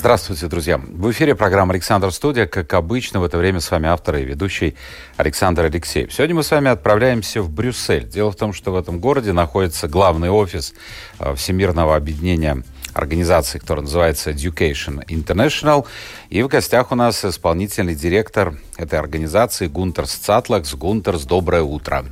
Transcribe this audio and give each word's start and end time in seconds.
Здравствуйте, 0.00 0.46
друзья. 0.46 0.78
В 0.78 1.10
эфире 1.10 1.34
программа 1.34 1.74
«Александр 1.74 2.10
Студия». 2.10 2.46
Как 2.46 2.72
обычно, 2.72 3.20
в 3.20 3.24
это 3.24 3.36
время 3.36 3.60
с 3.60 3.70
вами 3.70 3.86
автор 3.86 4.16
и 4.16 4.24
ведущий 4.24 4.74
Александр 5.18 5.64
Алексеев. 5.64 6.10
Сегодня 6.10 6.36
мы 6.36 6.42
с 6.42 6.50
вами 6.50 6.70
отправляемся 6.70 7.42
в 7.42 7.50
Брюссель. 7.50 8.08
Дело 8.08 8.32
в 8.32 8.34
том, 8.36 8.54
что 8.54 8.72
в 8.72 8.76
этом 8.78 8.98
городе 8.98 9.34
находится 9.34 9.88
главный 9.88 10.30
офис 10.30 10.72
э, 11.18 11.34
Всемирного 11.34 11.96
объединения 11.96 12.64
организации, 12.94 13.58
которая 13.58 13.82
называется 13.82 14.30
Education 14.30 15.04
International. 15.06 15.86
И 16.30 16.42
в 16.42 16.48
гостях 16.48 16.92
у 16.92 16.94
нас 16.94 17.22
исполнительный 17.22 17.94
директор 17.94 18.54
этой 18.78 18.98
организации 18.98 19.66
Гунтерс 19.66 20.14
Цатлакс. 20.14 20.76
Гунтерс, 20.76 21.24
доброе 21.24 21.60
утро. 21.60 22.06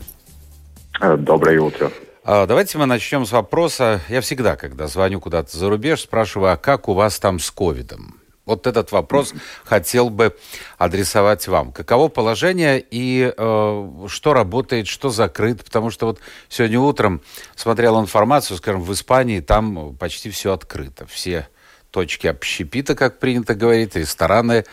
Э, 1.01 1.17
доброе 1.17 1.59
утро. 1.59 1.91
А, 2.31 2.45
давайте 2.45 2.77
мы 2.77 2.85
начнем 2.85 3.25
с 3.25 3.33
вопроса. 3.33 4.03
Я 4.11 4.21
всегда, 4.21 4.55
когда 4.57 4.87
звоню 4.87 5.19
куда-то 5.19 5.57
за 5.57 5.71
рубеж, 5.71 6.03
спрашиваю, 6.03 6.53
а 6.53 6.57
как 6.59 6.87
у 6.87 6.93
вас 6.93 7.19
там 7.19 7.39
с 7.39 7.51
ковидом? 7.51 8.21
Вот 8.45 8.67
этот 8.67 8.93
вопрос 8.93 9.33
хотел 9.65 10.11
бы 10.11 10.37
адресовать 10.77 11.49
вам. 11.49 11.73
Каково 11.73 12.09
положение 12.09 12.85
и 12.91 13.33
э, 13.35 14.07
что 14.09 14.35
работает, 14.35 14.89
что 14.89 15.09
закрыто? 15.09 15.65
Потому 15.65 15.89
что 15.89 16.05
вот 16.05 16.21
сегодня 16.51 16.79
утром 16.79 17.23
смотрел 17.57 17.99
информацию, 17.99 18.59
скажем, 18.59 18.83
в 18.83 18.93
Испании 18.93 19.41
там 19.41 19.97
почти 19.97 20.29
все 20.29 20.53
открыто. 20.53 21.07
Все 21.07 21.49
точки 21.91 22.27
общепита, 22.27 22.95
как 22.95 23.21
принято 23.21 23.55
говорить, 23.55 23.97
рестораны, 23.97 24.67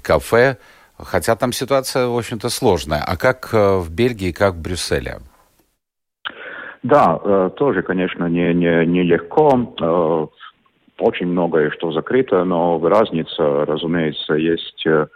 кафе. 0.00 0.56
Хотя 0.96 1.36
там 1.36 1.52
ситуация, 1.52 2.06
в 2.06 2.16
общем-то, 2.16 2.48
сложная. 2.48 3.04
А 3.04 3.18
как 3.18 3.50
э, 3.52 3.76
в 3.76 3.90
Бельгии, 3.90 4.32
как 4.32 4.54
в 4.54 4.58
Брюсселе? 4.62 5.20
Да, 6.82 7.20
э, 7.22 7.50
тоже, 7.56 7.82
конечно, 7.82 8.26
не, 8.26 8.52
не, 8.54 8.86
не 8.86 9.02
легко. 9.02 9.74
Э, 9.80 10.26
очень 10.98 11.26
многое, 11.26 11.70
что 11.70 11.92
закрыто, 11.92 12.44
но 12.44 12.80
разница, 12.82 13.64
разумеется, 13.64 14.34
есть 14.34 14.84
э, 14.86 15.06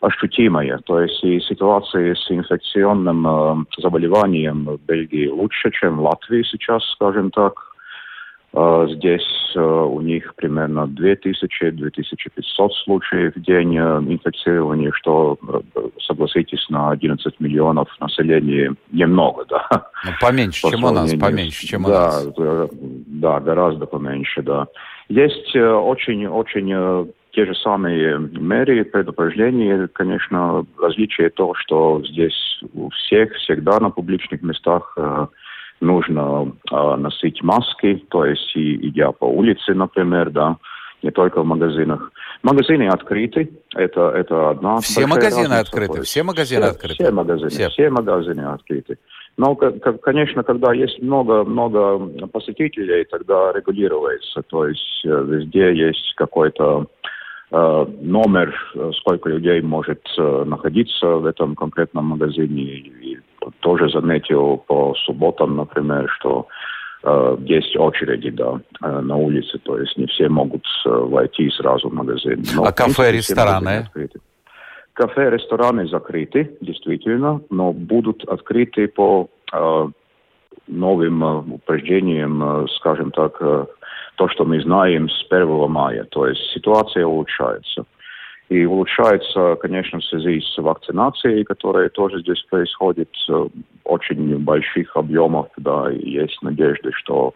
ощутимая. 0.00 0.78
То 0.78 1.00
есть 1.00 1.22
и 1.22 1.40
ситуация 1.40 2.14
с 2.14 2.30
инфекционным 2.30 3.66
заболеванием 3.78 4.64
в 4.64 4.80
Бельгии 4.86 5.28
лучше, 5.28 5.70
чем 5.70 5.98
в 5.98 6.02
Латвии 6.02 6.42
сейчас, 6.44 6.82
скажем 6.92 7.30
так. 7.30 7.71
А, 8.54 8.86
здесь 8.86 9.26
а, 9.56 9.84
у 9.84 10.00
них 10.02 10.34
примерно 10.36 10.80
2000-2500 10.80 12.68
случаев 12.84 13.34
в 13.34 13.40
день 13.40 13.78
а, 13.78 13.98
инфицирования, 13.98 14.92
что, 14.92 15.38
согласитесь, 16.06 16.68
на 16.68 16.90
11 16.90 17.40
миллионов 17.40 17.88
населения 18.00 18.74
немного, 18.90 19.46
да. 19.48 19.88
Ну, 20.04 20.10
поменьше, 20.20 20.68
чем 20.68 20.84
у 20.84 20.90
нас, 20.90 21.14
поменьше, 21.14 21.66
чем 21.66 21.86
у 21.86 21.88
да, 21.88 22.06
нас. 22.06 22.26
Да, 22.36 22.68
да, 22.72 23.40
гораздо 23.40 23.86
поменьше, 23.86 24.42
да. 24.42 24.66
Есть 25.08 25.56
очень-очень 25.56 27.12
те 27.32 27.46
же 27.46 27.54
самые 27.54 28.18
меры 28.18 28.84
предупреждения, 28.84 29.88
конечно, 29.88 30.66
различие 30.78 31.30
то, 31.30 31.54
что 31.54 32.02
здесь 32.06 32.60
у 32.74 32.90
всех 32.90 33.32
всегда 33.36 33.80
на 33.80 33.90
публичных 33.90 34.42
местах 34.42 34.96
нужно 35.82 36.52
э, 36.70 36.96
носить 36.96 37.42
маски, 37.42 38.04
то 38.08 38.24
есть 38.24 38.56
и, 38.56 38.88
идя 38.88 39.12
по 39.12 39.24
улице, 39.24 39.74
например, 39.74 40.30
да, 40.30 40.56
не 41.02 41.10
только 41.10 41.42
в 41.42 41.44
магазинах. 41.44 42.12
Магазины 42.42 42.88
открыты, 42.88 43.50
это, 43.74 44.10
это 44.10 44.50
одна 44.50 44.78
Все 44.78 45.06
магазины 45.06 45.48
разница, 45.48 45.60
открыты, 45.60 46.02
все 46.02 46.22
магазины 46.22 46.62
все, 46.62 46.70
открыты. 46.70 46.94
Все 46.94 47.10
магазины, 47.10 47.50
все. 47.50 47.68
все 47.68 47.90
магазины 47.90 48.40
открыты. 48.42 48.98
Но, 49.36 49.54
конечно, 49.56 50.42
когда 50.42 50.72
есть 50.72 51.02
много, 51.02 51.44
много 51.44 51.98
посетителей, 52.28 53.04
тогда 53.04 53.52
регулируется. 53.52 54.42
То 54.42 54.66
есть 54.66 55.04
э, 55.04 55.08
везде 55.08 55.74
есть 55.74 56.14
какой-то 56.16 56.86
э, 57.50 57.86
номер, 58.00 58.54
э, 58.74 58.90
сколько 59.00 59.30
людей 59.30 59.60
может 59.62 60.02
находиться 60.16 61.06
в 61.06 61.26
этом 61.26 61.56
конкретном 61.56 62.06
магазине. 62.06 62.62
И 62.62 63.18
тоже 63.60 63.88
заметил 63.90 64.58
по 64.66 64.94
субботам, 65.04 65.56
например, 65.56 66.08
что 66.18 66.46
э, 67.02 67.36
есть 67.40 67.76
очереди, 67.76 68.30
да, 68.30 68.60
э, 68.82 69.00
на 69.00 69.16
улице, 69.16 69.58
то 69.58 69.78
есть 69.78 69.96
не 69.96 70.06
все 70.06 70.28
могут 70.28 70.64
э, 70.84 70.88
войти 70.88 71.50
сразу 71.50 71.88
в 71.88 71.94
магазин. 71.94 72.44
Но, 72.54 72.64
а 72.64 72.72
кафе, 72.72 73.12
рестораны? 73.12 73.88
Кафе, 74.94 75.30
рестораны 75.30 75.88
закрыты, 75.88 76.56
действительно, 76.60 77.40
но 77.50 77.72
будут 77.72 78.24
открыты 78.24 78.88
по 78.88 79.28
э, 79.52 79.88
новым 80.66 81.24
э, 81.24 81.54
упреждениям, 81.54 82.42
э, 82.42 82.66
скажем 82.78 83.10
так, 83.10 83.36
э, 83.40 83.66
то, 84.16 84.28
что 84.28 84.44
мы 84.44 84.60
знаем 84.60 85.08
с 85.08 85.26
1 85.30 85.70
мая. 85.70 86.04
То 86.04 86.26
есть 86.26 86.40
ситуация 86.52 87.06
улучшается. 87.06 87.84
И 88.52 88.66
улучшается, 88.66 89.56
конечно, 89.62 89.98
в 89.98 90.04
связи 90.04 90.42
с 90.42 90.58
вакцинацией, 90.58 91.42
которая 91.42 91.88
тоже 91.88 92.20
здесь 92.20 92.44
происходит, 92.50 93.08
э, 93.30 93.48
очень 93.84 94.36
больших 94.40 94.94
объемов, 94.94 95.46
да, 95.56 95.90
и 95.90 96.10
есть 96.10 96.36
надежда, 96.42 96.90
что 96.92 97.32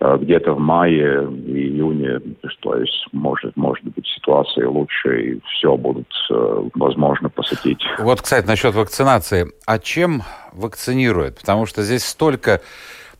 э, 0.00 0.16
где-то 0.18 0.54
в 0.54 0.58
мае 0.58 1.28
и 1.46 1.68
июне, 1.68 2.20
то 2.60 2.76
есть 2.76 3.08
может, 3.12 3.54
может 3.58 3.84
быть 3.84 4.06
ситуация 4.06 4.66
лучше 4.70 5.20
и 5.22 5.40
все 5.52 5.76
будут 5.76 6.10
э, 6.30 6.68
возможно 6.74 7.28
посетить. 7.28 7.84
Вот, 7.98 8.22
кстати, 8.22 8.46
насчет 8.46 8.74
вакцинации. 8.74 9.52
А 9.66 9.78
чем 9.78 10.22
вакцинируют? 10.54 11.40
Потому 11.40 11.66
что 11.66 11.82
здесь 11.82 12.06
столько 12.06 12.62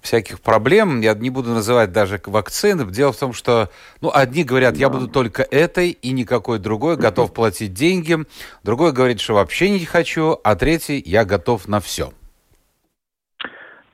всяких 0.01 0.41
проблем. 0.41 1.01
Я 1.01 1.15
не 1.15 1.31
буду 1.31 1.51
называть 1.51 1.93
даже 1.93 2.21
вакцины. 2.25 2.85
Дело 2.91 3.13
в 3.13 3.19
том, 3.19 3.33
что 3.33 3.69
ну, 4.01 4.11
одни 4.13 4.45
говорят, 4.45 4.77
я 4.77 4.89
буду 4.89 5.09
только 5.09 5.43
этой 5.43 5.91
и 5.91 6.13
никакой 6.13 6.59
другой, 6.59 6.97
готов 6.97 7.33
платить 7.33 7.75
деньги. 7.75 8.17
Другой 8.65 8.93
говорит, 8.93 9.21
что 9.21 9.35
вообще 9.35 9.71
не 9.71 9.85
хочу. 9.85 10.39
А 10.45 10.57
третий, 10.57 11.03
я 11.05 11.25
готов 11.25 11.69
на 11.69 11.81
все. 11.81 12.11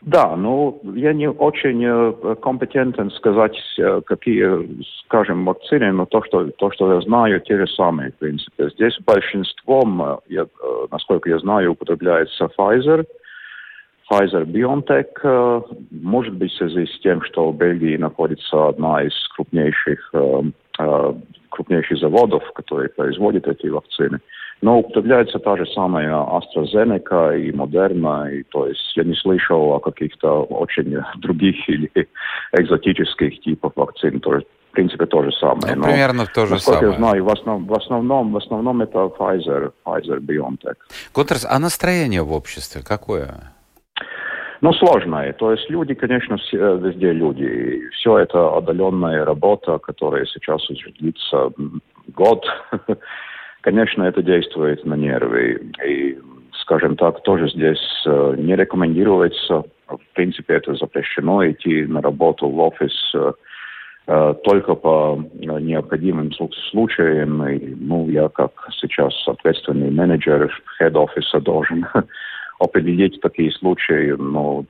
Да, 0.03 0.37
ну, 0.37 0.83
я 0.95 1.15
не 1.15 1.31
очень 1.31 1.83
э, 1.83 2.35
компетентен 2.43 3.11
сказать, 3.11 3.57
э, 3.79 4.03
какие, 4.05 4.85
скажем, 5.07 5.47
вакцины, 5.47 5.93
но 5.93 6.05
то, 6.05 6.23
что, 6.23 6.51
то, 6.51 6.71
что 6.73 6.93
я 6.93 7.01
знаю, 7.01 7.41
те 7.41 7.57
же 7.57 7.67
самые, 7.67 8.11
в 8.11 8.17
принципе. 8.17 8.69
Здесь 8.69 8.99
большинством, 9.01 10.03
э, 10.03 10.17
я, 10.29 10.47
насколько 10.91 11.31
я 11.31 11.39
знаю, 11.39 11.73
употребляется 11.73 12.51
Pfizer– 12.55 13.07
Pfizer 14.11 14.45
BioNTech, 14.45 15.07
э, 15.23 15.63
может 15.91 16.35
быть, 16.35 16.53
в 16.53 16.57
связи 16.57 16.87
с 16.87 17.01
тем, 17.01 17.23
что 17.23 17.51
в 17.51 17.57
Бельгии 17.57 17.97
находится 17.97 18.69
одна 18.69 19.03
из 19.03 19.13
крупнейших, 19.35 20.11
э, 20.13 20.43
э, 20.79 21.15
крупнейших 21.51 21.99
заводов, 21.99 22.43
которые 22.53 22.91
производят 22.91 23.47
эти 23.47 23.67
вакцины. 23.69 24.21
Но 24.61 24.79
употребляется 24.79 25.39
та 25.39 25.57
же 25.57 25.67
самая 25.67 26.11
AstraZeneca 26.11 27.39
и 27.39 27.51
Moderna, 27.51 28.33
и 28.33 28.43
то 28.45 28.67
есть 28.67 28.97
я 28.97 29.05
не 29.05 29.15
слышал 29.15 29.73
о 29.73 29.81
каких-то 29.81 30.43
очень 30.45 30.97
других 31.17 31.57
или 31.69 31.91
экзотических 32.53 33.41
типах 33.41 33.73
вакцин, 33.77 34.21
то 34.21 34.35
есть 34.35 34.47
в 34.71 34.75
принципе 34.75 35.07
то 35.07 35.23
же 35.23 35.33
самое. 35.33 35.77
Ну, 35.77 35.83
Но, 35.83 35.85
примерно 35.85 36.27
то 36.27 36.47
же 36.47 36.59
самое. 36.59 36.91
я 36.91 36.97
знаю, 36.97 37.25
в, 37.25 37.29
основ, 37.29 37.67
в, 37.67 37.73
основном, 37.75 38.33
в 38.33 38.37
основном 38.37 38.83
это 38.83 38.99
Pfizer, 38.99 39.73
Pfizer 39.85 40.19
BioNTech. 40.19 40.75
Гутерс, 41.15 41.47
а 41.49 41.59
настроение 41.59 42.23
в 42.23 42.33
обществе 42.33 42.83
какое? 42.83 43.54
Ну, 44.65 44.73
сложное. 44.73 45.35
То 45.35 45.53
есть 45.53 45.69
люди, 45.69 45.93
конечно, 45.93 46.39
все, 46.39 46.57
э, 46.57 46.79
везде 46.79 47.13
люди. 47.13 47.43
И 47.45 47.89
все 47.91 48.17
это 48.17 48.57
отдаленная 48.57 49.23
работа, 49.27 49.77
которая 49.77 50.25
сейчас 50.25 50.71
уже 50.71 50.91
длится 50.99 51.51
год. 52.07 52.47
конечно, 53.61 54.05
это 54.05 54.23
действует 54.23 54.83
на 54.87 54.95
нервы. 54.95 55.71
И, 55.87 56.19
скажем 56.63 56.97
так, 56.97 57.23
тоже 57.25 57.51
здесь 57.51 58.05
э, 58.07 58.37
не 58.39 58.57
рекомендуется. 58.57 59.65
В 59.87 60.15
принципе, 60.15 60.55
это 60.55 60.75
запрещено 60.77 61.47
идти 61.47 61.85
на 61.85 62.01
работу 62.01 62.49
в 62.49 62.59
офис 62.59 63.15
э, 63.15 64.35
только 64.45 64.77
по 64.77 65.23
необходимым 65.43 66.33
случаям. 66.71 67.47
И, 67.49 67.75
ну, 67.75 68.09
я 68.09 68.31
как 68.31 68.53
сейчас 68.81 69.13
ответственный 69.29 69.91
менеджер 69.91 70.51
хед-офиса 70.79 71.41
должен 71.41 71.87
определить 72.59 73.21
такие 73.21 73.53
случаи, 73.53 74.13
но 74.19 74.65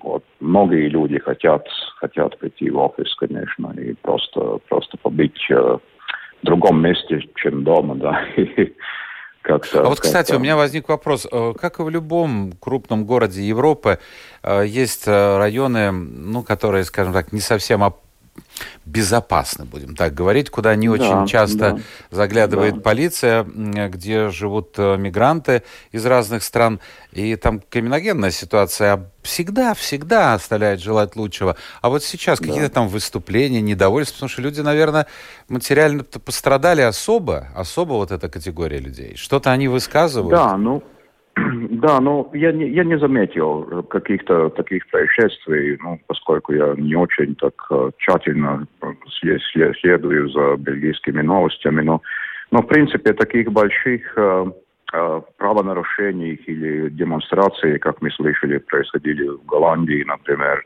вот, 0.00 0.24
многие 0.40 0.88
люди 0.88 1.18
хотят, 1.18 1.66
хотят 1.96 2.38
прийти 2.38 2.70
в 2.70 2.78
офис, 2.78 3.14
конечно, 3.16 3.72
и 3.78 3.94
просто, 3.94 4.58
просто 4.68 4.96
побыть 4.98 5.50
э, 5.50 5.54
в 5.54 6.46
другом 6.46 6.82
месте, 6.82 7.20
чем 7.36 7.64
дома, 7.64 7.94
да. 7.96 8.24
Как-то, 9.42 9.82
а 9.82 9.88
вот, 9.90 10.00
кстати, 10.00 10.32
у 10.32 10.38
меня 10.38 10.56
возник 10.56 10.88
вопрос. 10.88 11.26
Э, 11.30 11.52
как 11.60 11.78
и 11.78 11.82
в 11.82 11.90
любом 11.90 12.52
крупном 12.58 13.04
городе 13.04 13.42
Европы, 13.42 13.98
э, 14.42 14.64
есть 14.66 15.06
э, 15.06 15.36
районы, 15.36 15.92
ну, 15.92 16.42
которые, 16.42 16.84
скажем 16.84 17.12
так, 17.12 17.30
не 17.30 17.40
совсем 17.40 17.84
безопасны, 18.84 19.64
будем 19.64 19.96
так 19.96 20.14
говорить, 20.14 20.50
куда 20.50 20.74
не 20.74 20.88
очень 20.88 21.22
да, 21.22 21.26
часто 21.26 21.58
да, 21.58 21.78
заглядывает 22.10 22.76
да. 22.76 22.80
полиция, 22.80 23.44
где 23.44 24.30
живут 24.30 24.74
э, 24.78 24.96
мигранты 24.96 25.62
из 25.92 26.04
разных 26.06 26.42
стран. 26.42 26.80
И 27.12 27.36
там 27.36 27.60
криминогенная 27.60 28.30
ситуация 28.30 29.10
всегда, 29.22 29.74
всегда 29.74 30.34
оставляет 30.34 30.80
желать 30.80 31.16
лучшего. 31.16 31.56
А 31.80 31.88
вот 31.88 32.04
сейчас 32.04 32.38
да. 32.38 32.46
какие-то 32.46 32.70
там 32.70 32.88
выступления, 32.88 33.60
недовольства, 33.60 34.16
потому 34.16 34.28
что 34.28 34.42
люди, 34.42 34.60
наверное, 34.60 35.06
материально 35.48 36.04
пострадали 36.04 36.82
особо, 36.82 37.48
особо 37.54 37.94
вот 37.94 38.10
эта 38.10 38.28
категория 38.28 38.78
людей. 38.78 39.16
Что-то 39.16 39.50
они 39.50 39.68
высказывают. 39.68 40.36
Да, 40.36 40.56
ну, 40.56 40.82
да, 41.70 42.00
но 42.00 42.30
я 42.32 42.52
не, 42.52 42.68
я 42.68 42.84
не 42.84 42.98
заметил 42.98 43.82
каких-то 43.84 44.50
таких 44.50 44.86
происшествий, 44.88 45.78
ну, 45.82 45.98
поскольку 46.06 46.52
я 46.52 46.74
не 46.76 46.94
очень 46.94 47.34
так 47.34 47.54
э, 47.70 47.90
тщательно 47.98 48.66
э, 48.82 49.38
следую 49.80 50.28
за 50.30 50.56
бельгийскими 50.56 51.22
новостями, 51.22 51.82
но, 51.82 52.02
но 52.50 52.62
в 52.62 52.66
принципе 52.68 53.12
таких 53.14 53.50
больших 53.50 54.16
э, 54.16 54.44
правонарушений 55.38 56.34
или 56.46 56.88
демонстраций, 56.90 57.78
как 57.80 58.00
мы 58.00 58.10
слышали, 58.12 58.58
происходили 58.58 59.26
в 59.26 59.44
Голландии, 59.44 60.04
например, 60.06 60.64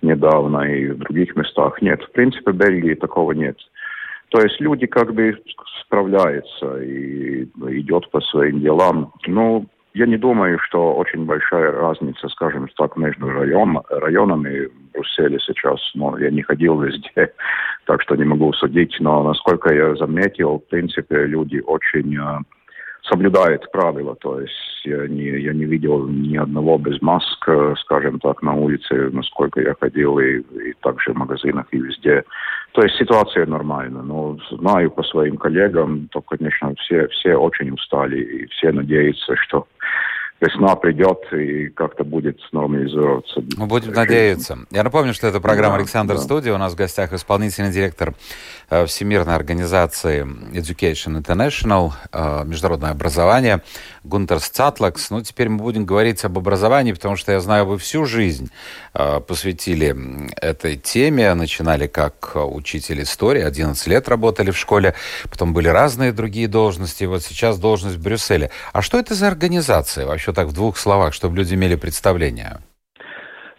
недавно 0.00 0.60
и 0.60 0.88
в 0.88 0.98
других 0.98 1.36
местах, 1.36 1.82
нет. 1.82 2.02
В 2.02 2.12
принципе, 2.12 2.52
в 2.52 2.56
Бельгии 2.56 2.94
такого 2.94 3.32
нет. 3.32 3.58
То 4.30 4.40
есть 4.40 4.60
люди 4.60 4.86
как 4.86 5.12
бы 5.12 5.36
справляются 5.82 6.82
и 6.82 7.44
идет 7.44 8.10
по 8.10 8.20
своим 8.20 8.60
делам. 8.60 9.12
Ну, 9.26 9.66
я 9.98 10.06
не 10.06 10.16
думаю, 10.16 10.58
что 10.60 10.94
очень 10.94 11.24
большая 11.24 11.72
разница, 11.72 12.28
скажем 12.28 12.68
так, 12.76 12.96
между 12.96 13.28
район, 13.30 13.80
районами 13.90 14.66
в 14.66 14.92
Брюсселе 14.92 15.38
сейчас. 15.40 15.80
Но 15.94 16.16
я 16.18 16.30
не 16.30 16.42
ходил 16.42 16.80
везде, 16.80 17.32
так 17.86 18.02
что 18.02 18.14
не 18.14 18.24
могу 18.24 18.52
судить. 18.52 18.96
Но 19.00 19.24
насколько 19.24 19.74
я 19.74 19.96
заметил, 19.96 20.58
в 20.58 20.70
принципе, 20.70 21.26
люди 21.26 21.58
очень 21.58 22.16
соблюдают 23.02 23.70
правила. 23.72 24.16
То 24.16 24.40
есть 24.40 24.52
я 24.84 25.06
не, 25.08 25.40
я 25.40 25.52
не 25.52 25.64
видел 25.64 26.06
ни 26.06 26.36
одного 26.36 26.78
без 26.78 27.00
маск, 27.02 27.48
э, 27.48 27.74
скажем 27.80 28.18
так, 28.20 28.42
на 28.42 28.54
улице, 28.54 29.10
насколько 29.12 29.60
я 29.60 29.74
ходил, 29.80 30.18
и, 30.18 30.40
и 30.40 30.74
также 30.80 31.12
в 31.12 31.16
магазинах, 31.16 31.66
и 31.70 31.78
везде. 31.78 32.24
То 32.72 32.82
есть 32.82 32.96
ситуация 32.96 33.46
нормальная. 33.46 34.02
Но 34.02 34.38
знаю 34.50 34.90
по 34.90 35.02
своим 35.02 35.36
коллегам, 35.36 36.08
то, 36.12 36.20
конечно, 36.20 36.74
все, 36.76 37.08
все 37.08 37.36
очень 37.36 37.70
устали, 37.70 38.20
и 38.20 38.46
все 38.46 38.72
надеются, 38.72 39.36
что 39.36 39.66
весна 40.40 40.76
придет 40.76 41.18
и 41.32 41.68
как-то 41.68 42.04
будет 42.04 42.38
нормализироваться. 42.52 43.42
Мы 43.56 43.66
будем 43.66 43.92
надеяться. 43.92 44.58
Я 44.70 44.84
напомню, 44.84 45.12
что 45.12 45.26
это 45.26 45.40
программа 45.40 45.74
да, 45.74 45.80
«Александр 45.80 46.14
да. 46.14 46.20
Студия». 46.20 46.54
У 46.54 46.58
нас 46.58 46.74
в 46.74 46.76
гостях 46.76 47.12
исполнительный 47.12 47.72
директор 47.72 48.14
э, 48.70 48.86
Всемирной 48.86 49.34
организации 49.34 50.24
Education 50.52 51.20
International, 51.20 51.92
э, 52.12 52.44
международное 52.44 52.90
образование, 52.90 53.62
Гунтер 54.04 54.38
Цатлакс. 54.38 55.10
Ну, 55.10 55.22
теперь 55.22 55.48
мы 55.48 55.58
будем 55.58 55.84
говорить 55.84 56.24
об 56.24 56.38
образовании, 56.38 56.92
потому 56.92 57.16
что 57.16 57.32
я 57.32 57.40
знаю, 57.40 57.66
вы 57.66 57.76
всю 57.78 58.04
жизнь 58.04 58.50
э, 58.94 59.20
посвятили 59.20 59.96
этой 60.40 60.76
теме. 60.76 61.34
Начинали 61.34 61.88
как 61.88 62.32
учитель 62.36 63.02
истории, 63.02 63.42
11 63.42 63.86
лет 63.88 64.08
работали 64.08 64.52
в 64.52 64.56
школе, 64.56 64.94
потом 65.28 65.52
были 65.52 65.68
разные 65.68 66.12
другие 66.12 66.46
должности, 66.46 67.04
вот 67.04 67.22
сейчас 67.22 67.58
должность 67.58 67.96
в 67.96 68.02
Брюсселе. 68.02 68.50
А 68.72 68.82
что 68.82 68.98
это 68.98 69.14
за 69.14 69.26
организация 69.26 70.06
вообще? 70.06 70.27
Еще 70.28 70.34
так 70.34 70.48
в 70.48 70.54
двух 70.54 70.76
словах, 70.76 71.14
чтобы 71.14 71.36
люди 71.36 71.54
имели 71.54 71.76
представление? 71.76 72.58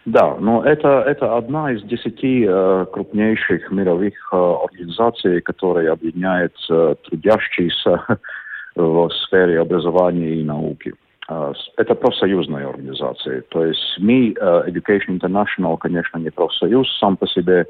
Да, 0.06 0.36
но 0.40 0.64
это, 0.64 1.04
это 1.06 1.38
одна 1.38 1.72
из 1.72 1.84
десяти 1.84 2.46
э, 2.48 2.86
крупнейших 2.92 3.72
мировых 3.72 4.14
э, 4.32 4.36
организаций, 4.36 5.42
которая 5.42 5.92
объединяет 5.92 6.54
э, 6.70 6.96
трудящиеся 7.04 8.06
в 8.76 9.10
сфере 9.10 9.60
образования 9.60 10.36
и 10.36 10.44
науки. 10.44 10.94
Э, 11.30 11.54
это 11.78 11.96
профсоюзная 11.96 12.70
организация. 12.70 13.42
То 13.50 13.66
есть 13.66 13.98
мы, 14.00 14.34
э, 14.34 14.70
Education 14.70 15.20
International, 15.20 15.78
конечно, 15.78 16.18
не 16.18 16.32
профсоюз 16.32 16.88
сам 17.00 17.18
по 17.18 17.28
себе, 17.28 17.66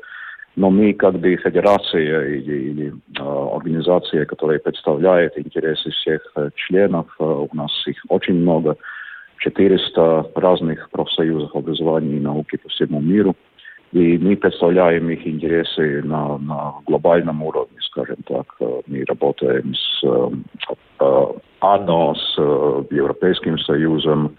но 0.55 0.69
мы 0.69 0.93
как 0.93 1.19
бы 1.19 1.35
федерация 1.37 2.27
или, 2.27 2.71
или 2.71 2.93
э, 3.17 3.55
организация, 3.55 4.25
которая 4.25 4.59
представляет 4.59 5.37
интересы 5.37 5.91
всех 5.91 6.21
э, 6.35 6.49
членов, 6.55 7.07
э, 7.19 7.23
у 7.23 7.49
нас 7.53 7.71
их 7.87 7.97
очень 8.09 8.35
много, 8.35 8.75
400 9.37 10.31
разных 10.35 10.89
профсоюзов 10.89 11.55
образования 11.55 12.17
и 12.17 12.19
науки 12.19 12.57
по 12.57 12.69
всему 12.69 12.99
миру. 12.99 13.35
И 13.91 14.17
мы 14.19 14.35
представляем 14.35 15.09
их 15.09 15.25
интересы 15.25 16.03
на, 16.03 16.37
на 16.37 16.75
глобальном 16.85 17.41
уровне, 17.41 17.77
скажем 17.81 18.17
так. 18.27 18.45
Э, 18.59 18.81
мы 18.87 19.03
работаем 19.07 19.73
с 19.73 20.03
э, 20.03 20.29
э, 20.99 21.25
АНО, 21.61 22.15
с 22.15 22.35
э, 22.37 22.83
Европейским 22.91 23.57
Союзом, 23.59 24.35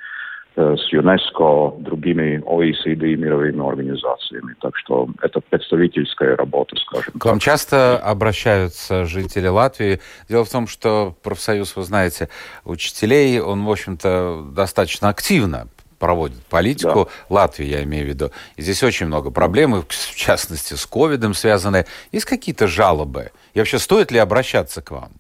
с 0.57 0.93
ЮНЕСКО, 0.93 1.77
другими 1.79 2.43
OECD 2.45 3.17
мировыми 3.17 3.67
организациями. 3.67 4.55
Так 4.61 4.77
что 4.77 5.09
это 5.23 5.41
представительская 5.41 6.37
работа, 6.37 6.77
скажем 6.77 7.15
К 7.19 7.25
вам 7.25 7.39
часто 7.39 7.99
обращаются 7.99 9.05
жители 9.05 9.47
Латвии. 9.47 10.01
Дело 10.29 10.45
в 10.45 10.51
том, 10.51 10.67
что 10.67 11.15
профсоюз, 11.23 11.77
вы 11.77 11.83
знаете, 11.85 12.29
учителей, 12.65 13.41
он, 13.41 13.65
в 13.65 13.71
общем-то, 13.71 14.51
достаточно 14.53 15.09
активно 15.09 15.69
проводит 15.99 16.43
политику. 16.47 17.09
Да. 17.29 17.35
Латвии, 17.35 17.67
я 17.67 17.85
имею 17.85 18.07
в 18.07 18.09
виду. 18.09 18.31
И 18.57 18.63
здесь 18.63 18.83
очень 18.83 19.07
много 19.07 19.31
проблем, 19.31 19.85
в 19.87 20.15
частности, 20.17 20.75
с 20.75 20.87
ковидом 20.87 21.35
связаны. 21.35 21.85
Есть 22.11 22.25
какие-то 22.25 22.67
жалобы? 22.67 23.31
И 23.55 23.59
вообще, 23.59 23.79
стоит 23.79 24.11
ли 24.11 24.19
обращаться 24.19 24.83
к 24.83 24.91
вам? 24.91 25.11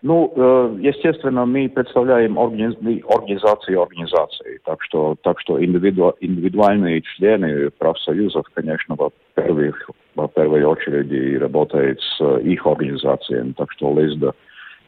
Ну, 0.00 0.32
э, 0.36 0.76
естественно, 0.80 1.44
мы 1.44 1.68
представляем 1.68 2.38
организации 2.38 3.74
организации, 3.74 4.60
так 4.64 4.80
что, 4.84 5.16
так 5.22 5.40
что 5.40 5.62
индивиду, 5.62 6.14
индивидуальные 6.20 7.02
члены 7.02 7.70
профсоюзов, 7.70 8.46
конечно, 8.54 8.94
во, 8.94 9.10
первых, 9.34 9.90
во 10.14 10.28
первой 10.28 10.62
очереди 10.62 11.36
работают 11.36 12.00
с 12.00 12.38
их 12.38 12.64
организациями, 12.64 13.54
так 13.56 13.72
что 13.72 13.92
Лизда, 13.98 14.34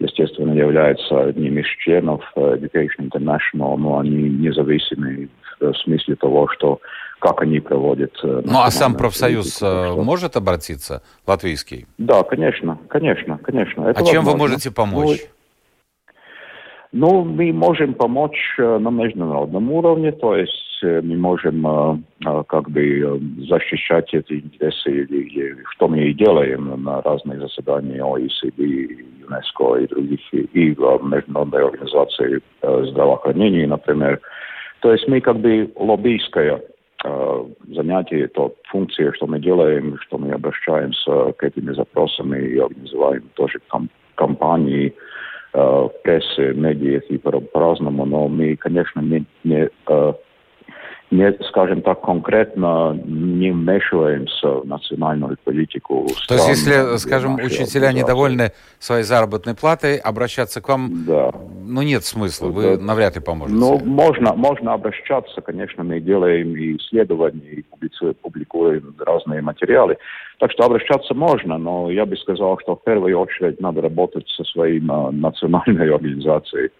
естественно, 0.00 0.52
является 0.52 1.24
одним 1.24 1.58
из 1.58 1.66
членов 1.78 2.22
э, 2.34 2.56
Education 2.56 3.08
International, 3.10 3.76
но 3.76 3.98
они 3.98 4.28
независимы 4.28 5.28
в 5.60 5.74
смысле 5.74 6.16
того, 6.16 6.48
что 6.48 6.80
как 7.20 7.42
они 7.42 7.60
проводят. 7.60 8.12
Э, 8.24 8.42
ну 8.44 8.60
а 8.60 8.70
сам 8.70 8.94
профсоюз 8.94 9.56
что... 9.56 9.94
может 10.02 10.36
обратиться, 10.36 11.02
латвийский? 11.26 11.86
Да, 11.98 12.22
конечно, 12.22 12.78
конечно, 12.88 13.38
конечно. 13.38 13.82
Это 13.82 14.00
а 14.00 14.02
возможно. 14.02 14.12
чем 14.12 14.24
вы 14.24 14.36
можете 14.36 14.70
помочь? 14.70 15.20
Ну, 16.92 17.22
ну, 17.22 17.24
мы 17.24 17.52
можем 17.52 17.94
помочь 17.94 18.56
э, 18.58 18.78
на 18.78 18.88
международном 18.88 19.70
уровне, 19.70 20.12
то 20.12 20.34
есть 20.34 20.52
э, 20.52 20.69
мы 20.82 21.16
можем 21.16 22.04
как 22.48 22.70
бы 22.70 23.20
защищать 23.48 24.12
эти 24.14 24.34
интересы, 24.34 24.90
или, 24.90 25.56
что 25.74 25.88
мы 25.88 26.00
и 26.00 26.14
делаем 26.14 26.82
на 26.82 27.02
разных 27.02 27.40
заседаниях 27.40 28.06
OECD, 28.06 29.04
ЮНЕСКО 29.20 29.74
и 29.76 29.86
других, 29.86 30.20
и 30.32 30.68
Международной 30.68 31.64
организации 31.64 32.40
здравоохранения, 32.62 33.66
например. 33.66 34.20
То 34.80 34.92
есть 34.92 35.06
мы 35.08 35.20
как 35.20 35.36
бы 35.38 35.70
лоббийская 35.76 36.60
Э, 37.02 37.46
занятие, 37.68 38.28
то 38.28 38.54
функции, 38.64 39.10
что 39.14 39.26
мы 39.26 39.40
делаем, 39.40 39.96
что 40.00 40.18
мы 40.18 40.32
обращаемся 40.32 41.32
к 41.32 41.42
этими 41.42 41.72
запросами 41.72 42.38
и 42.38 42.58
организуем 42.58 43.22
тоже 43.34 43.58
кампании 44.16 44.94
э, 45.54 45.58
в 45.58 45.92
прессе, 46.02 46.52
медиах 46.52 47.04
и 47.04 47.16
по-разному, 47.16 48.04
но 48.04 48.28
мы, 48.28 48.54
конечно, 48.56 49.00
не, 49.00 49.24
не 49.44 49.70
э, 49.88 50.12
не, 51.10 51.32
скажем 51.48 51.82
так, 51.82 52.00
конкретно 52.02 52.94
не 53.04 53.50
вмешиваемся 53.50 54.48
в 54.48 54.66
национальную 54.66 55.36
политику. 55.44 56.06
То 56.28 56.34
есть, 56.34 56.48
если, 56.48 56.98
скажем, 56.98 57.34
учителя 57.34 57.92
недовольны 57.92 58.52
своей 58.78 59.02
заработной 59.02 59.54
платой, 59.56 59.96
обращаться 59.96 60.60
к 60.60 60.68
вам, 60.68 61.04
да. 61.06 61.32
ну, 61.66 61.82
нет 61.82 62.04
смысла, 62.04 62.48
вы 62.48 62.76
да. 62.76 62.82
навряд 62.82 63.16
ли 63.16 63.22
поможете. 63.22 63.58
Ну, 63.58 63.80
можно, 63.84 64.34
можно 64.34 64.72
обращаться, 64.72 65.40
конечно, 65.40 65.82
мы 65.82 66.00
делаем 66.00 66.54
и 66.56 66.76
исследования, 66.76 67.50
и 67.50 67.64
публикуем 68.22 68.94
разные 68.98 69.42
материалы. 69.42 69.96
Так 70.38 70.52
что 70.52 70.64
обращаться 70.64 71.12
можно, 71.14 71.58
но 71.58 71.90
я 71.90 72.06
бы 72.06 72.16
сказал, 72.16 72.58
что 72.60 72.76
в 72.76 72.84
первую 72.84 73.18
очередь 73.18 73.60
надо 73.60 73.82
работать 73.82 74.28
со 74.28 74.44
своей 74.44 74.80
национальной 74.80 75.90
организацией 75.94 76.70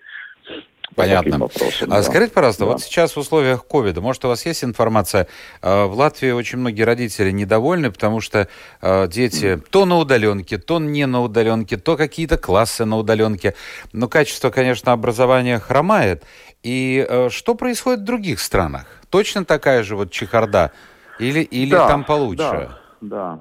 Понятно. 0.97 1.38
Вопросам, 1.38 1.92
а 1.92 1.97
да. 1.97 2.02
скажите, 2.02 2.32
пожалуйста, 2.32 2.64
да. 2.64 2.73
вот 2.73 2.82
сейчас 2.82 3.14
в 3.14 3.18
условиях 3.18 3.64
ковида, 3.64 4.00
может, 4.00 4.25
у 4.25 4.28
вас 4.28 4.44
есть 4.44 4.64
информация, 4.64 5.28
э, 5.62 5.85
в 5.85 5.94
Латвии 5.94 6.30
очень 6.30 6.59
многие 6.59 6.82
родители 6.82 7.30
недовольны, 7.30 7.90
потому 7.90 8.20
что 8.20 8.49
э, 8.82 9.09
дети 9.09 9.62
то 9.70 9.85
на 9.85 9.99
удаленке, 9.99 10.59
то 10.59 10.78
не 10.80 11.06
на 11.06 11.23
удаленке, 11.23 11.76
то 11.76 11.97
какие-то 11.97 12.38
классы 12.38 12.85
на 12.85 12.99
удаленке. 12.99 13.54
Но 13.92 14.09
качество, 14.09 14.50
конечно, 14.50 14.92
образования 14.92 15.59
хромает. 15.59 16.25
И 16.62 17.06
э, 17.09 17.28
что 17.30 17.54
происходит 17.54 18.00
в 18.00 18.04
других 18.04 18.40
странах? 18.40 18.87
Точно 19.11 19.44
такая 19.44 19.82
же 19.82 19.97
вот 19.97 20.11
чехарда? 20.11 20.73
Или, 21.18 21.40
или 21.40 21.70
да, 21.70 21.87
там 21.87 22.04
получше? 22.04 22.70
Да, 23.00 23.40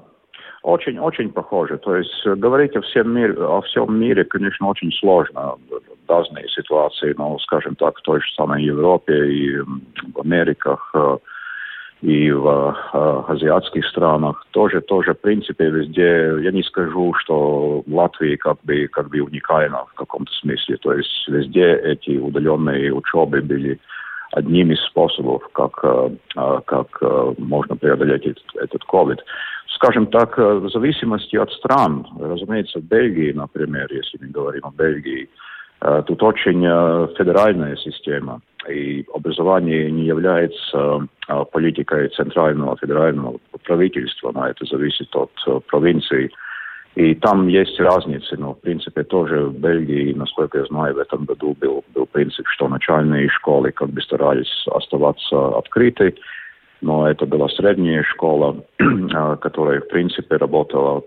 Очень, 0.62 0.98
очень 0.98 1.30
похоже. 1.30 1.78
То 1.78 1.96
есть 1.96 2.26
говорить 2.26 2.76
о 2.76 2.82
всем, 2.82 3.14
мире, 3.14 3.32
о 3.34 3.62
всем 3.62 3.98
мире, 3.98 4.24
конечно, 4.24 4.68
очень 4.68 4.92
сложно 4.92 5.56
разные 6.06 6.48
ситуации, 6.48 7.14
но, 7.16 7.38
скажем 7.38 7.76
так, 7.76 7.98
в 7.98 8.02
той 8.02 8.20
же 8.20 8.26
самой 8.34 8.64
Европе 8.64 9.26
и 9.26 9.58
в 9.58 10.20
Америках, 10.20 10.90
э, 10.94 11.18
и 12.02 12.30
в 12.30 12.76
э, 12.92 13.32
азиатских 13.32 13.86
странах 13.86 14.44
тоже, 14.50 14.80
тоже, 14.80 15.14
в 15.14 15.20
принципе, 15.20 15.70
везде, 15.70 16.34
я 16.42 16.50
не 16.50 16.62
скажу, 16.62 17.14
что 17.18 17.82
в 17.86 17.94
Латвии 17.94 18.36
как 18.36 18.58
бы, 18.64 18.88
как 18.88 19.08
бы 19.08 19.20
уникально 19.20 19.84
в 19.86 19.94
каком-то 19.94 20.32
смысле. 20.32 20.76
То 20.78 20.92
есть 20.94 21.28
везде 21.28 21.74
эти 21.74 22.18
удаленные 22.18 22.92
учебы 22.92 23.40
были 23.40 23.78
одним 24.32 24.72
из 24.72 24.80
способов, 24.84 25.48
как, 25.52 25.78
э, 25.84 26.10
как 26.66 27.00
можно 27.38 27.76
преодолеть 27.76 28.26
этот, 28.26 28.44
этот 28.56 28.82
COVID. 28.92 29.18
Скажем 29.82 30.08
так, 30.08 30.36
в 30.36 30.68
зависимости 30.68 31.36
от 31.36 31.50
стран, 31.52 32.06
разумеется, 32.20 32.80
в 32.80 32.84
Бельгии, 32.84 33.32
например, 33.32 33.86
если 33.90 34.18
мы 34.20 34.28
говорим 34.28 34.66
о 34.66 34.70
Бельгии, 34.70 35.28
Э, 35.82 36.02
тут 36.06 36.22
очень 36.22 36.64
э, 36.64 37.08
федеральная 37.16 37.76
система, 37.76 38.40
и 38.68 39.04
образование 39.14 39.90
не 39.90 40.04
является 40.04 41.08
э, 41.28 41.44
политикой 41.52 42.08
центрального 42.08 42.76
федерального 42.76 43.38
правительства, 43.64 44.30
но 44.32 44.48
это 44.48 44.64
зависит 44.66 45.14
от 45.16 45.32
провинции. 45.66 46.30
И 46.96 47.14
там 47.14 47.46
есть 47.46 47.78
разницы, 47.78 48.36
но 48.36 48.54
в 48.54 48.60
принципе 48.60 49.04
тоже 49.04 49.44
в 49.44 49.58
Бельгии, 49.58 50.12
насколько 50.12 50.58
я 50.58 50.64
знаю, 50.64 50.94
в 50.94 50.98
этом 50.98 51.24
году 51.24 51.56
был, 51.58 51.84
был 51.94 52.06
принцип, 52.06 52.46
что 52.48 52.68
начальные 52.68 53.28
школы 53.28 53.70
как 53.70 53.90
бы 53.90 54.02
старались 54.02 54.66
оставаться 54.66 55.56
открыты, 55.56 56.16
но 56.80 57.08
это 57.08 57.26
была 57.26 57.48
средняя 57.48 58.02
школа, 58.02 58.56
которая 59.40 59.80
в 59.80 59.88
принципе 59.88 60.36
работала 60.36 61.02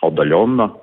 удаленно, 0.00 0.74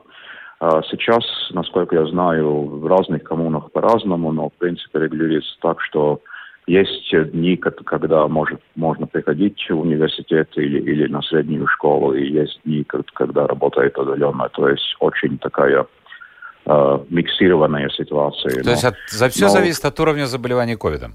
а 0.60 0.82
сейчас, 0.90 1.24
насколько 1.52 1.96
я 1.96 2.06
знаю, 2.08 2.66
в 2.66 2.86
разных 2.86 3.24
коммунах 3.24 3.72
по-разному, 3.72 4.32
но 4.34 4.50
в 4.50 4.54
принципе 4.54 5.00
регулируется 5.00 5.56
так, 5.62 5.82
что 5.82 6.22
есть 6.68 7.32
дни, 7.32 7.56
когда 7.58 8.28
может, 8.28 8.60
можно 8.76 9.08
приходить 9.08 9.60
в 9.70 9.80
университет 9.80 10.50
или, 10.56 10.80
или 10.80 11.08
на 11.08 11.22
среднюю 11.22 11.66
школу, 11.68 12.14
и 12.14 12.30
есть 12.30 12.60
дни, 12.66 12.86
когда 13.14 13.48
работает 13.48 13.98
удаленно. 13.98 14.50
То 14.50 14.70
есть 14.70 14.96
очень 15.00 15.38
такая 15.40 15.88
э, 16.66 17.00
миксированная 17.10 17.90
ситуация. 17.90 18.62
То 18.62 18.66
но, 18.66 18.72
есть 18.72 18.84
от, 18.84 18.96
за 19.10 19.30
все 19.30 19.46
но... 19.46 19.50
зависит 19.50 19.86
от 19.86 20.00
уровня 20.00 20.26
заболевания 20.26 20.78
ковидом? 20.78 21.14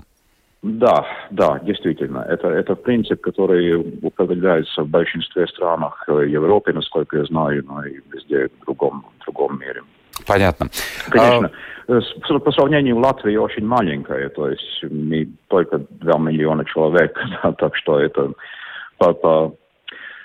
Да, 0.64 1.06
да, 1.30 1.60
действительно. 1.62 2.20
Это, 2.20 2.48
это 2.48 2.74
принцип, 2.74 3.20
который 3.20 3.74
употребляется 3.74 4.82
в 4.82 4.88
большинстве 4.88 5.46
странах 5.46 6.02
Европы, 6.08 6.72
насколько 6.72 7.18
я 7.18 7.24
знаю, 7.24 7.62
но 7.66 7.84
и 7.84 8.00
везде 8.10 8.48
в 8.48 8.64
другом, 8.64 9.04
в 9.20 9.24
другом 9.24 9.60
мире. 9.60 9.82
Понятно. 10.26 10.70
Конечно. 11.10 11.50
А... 11.86 12.38
По 12.38 12.50
сравнению 12.52 12.96
Латвии 12.98 13.36
очень 13.36 13.66
маленькая, 13.66 14.30
то 14.30 14.48
есть 14.48 14.82
мы 14.90 15.28
только 15.48 15.82
2 15.90 16.18
миллиона 16.18 16.64
человек, 16.64 17.14
так 17.58 17.76
что 17.76 18.00
это 18.00 18.32
по, 18.96 19.12
по 19.12 19.54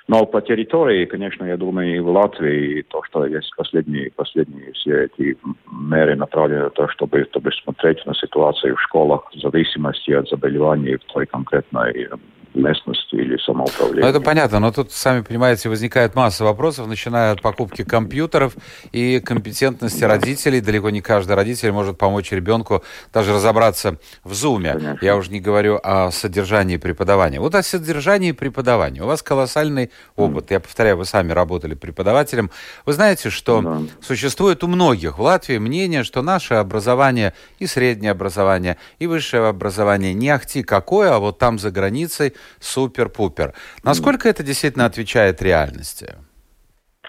но 0.09 0.25
по 0.25 0.41
территории, 0.41 1.05
конечно, 1.05 1.45
я 1.45 1.55
думаю, 1.55 1.95
и 1.95 1.99
в 1.99 2.09
Латвии 2.09 2.81
то, 2.81 3.03
что 3.03 3.27
есть 3.27 3.55
последние, 3.55 4.09
последние 4.09 4.71
все 4.71 5.03
эти 5.05 5.37
меры 5.71 6.15
направлены 6.15 6.63
на 6.63 6.69
то, 6.71 6.87
чтобы, 6.87 7.27
чтобы 7.29 7.51
смотреть 7.51 8.03
на 8.07 8.15
ситуацию 8.15 8.75
в 8.75 8.81
школах 8.81 9.31
в 9.31 9.39
зависимости 9.39 10.09
от 10.09 10.27
заболеваний 10.27 10.95
в 10.95 11.03
той 11.13 11.27
конкретной 11.27 12.09
местности 12.53 13.15
или 13.15 13.37
самоуправления. 13.37 14.03
Ну, 14.03 14.09
это 14.09 14.21
понятно, 14.21 14.59
но 14.59 14.71
тут, 14.71 14.91
сами 14.91 15.21
понимаете, 15.21 15.69
возникает 15.69 16.15
масса 16.15 16.43
вопросов, 16.43 16.87
начиная 16.87 17.31
от 17.31 17.41
покупки 17.41 17.83
компьютеров 17.83 18.55
и 18.91 19.19
компетентности 19.19 20.03
родителей. 20.03 20.61
Далеко 20.61 20.89
не 20.89 21.01
каждый 21.01 21.33
родитель 21.33 21.71
может 21.71 21.97
помочь 21.97 22.31
ребенку 22.31 22.83
даже 23.13 23.33
разобраться 23.33 23.97
в 24.23 24.33
зуме. 24.33 24.73
Конечно. 24.73 24.99
Я 25.01 25.15
уже 25.15 25.31
не 25.31 25.39
говорю 25.39 25.79
о 25.83 26.11
содержании 26.11 26.77
преподавания. 26.77 27.39
Вот 27.39 27.55
о 27.55 27.63
содержании 27.63 28.31
преподавания. 28.31 29.01
У 29.01 29.05
вас 29.05 29.21
колоссальный 29.21 29.91
опыт. 30.15 30.45
Mm. 30.45 30.53
Я 30.53 30.59
повторяю, 30.59 30.97
вы 30.97 31.05
сами 31.05 31.31
работали 31.31 31.75
преподавателем. 31.75 32.49
Вы 32.85 32.93
знаете, 32.93 33.29
что 33.29 33.61
да. 33.61 33.81
существует 34.01 34.63
у 34.63 34.67
многих 34.67 35.17
в 35.17 35.21
Латвии 35.21 35.57
мнение, 35.57 36.03
что 36.03 36.21
наше 36.21 36.55
образование 36.55 37.33
и 37.59 37.67
среднее 37.67 38.11
образование, 38.11 38.77
и 38.97 39.07
высшее 39.07 39.47
образование 39.47 40.13
не 40.13 40.29
ахти 40.29 40.63
какое, 40.63 41.13
а 41.13 41.19
вот 41.19 41.37
там 41.37 41.59
за 41.59 41.71
границей 41.71 42.33
супер-пупер. 42.59 43.53
Насколько 43.83 44.29
это 44.29 44.43
действительно 44.43 44.85
отвечает 44.85 45.41
реальности? 45.41 46.15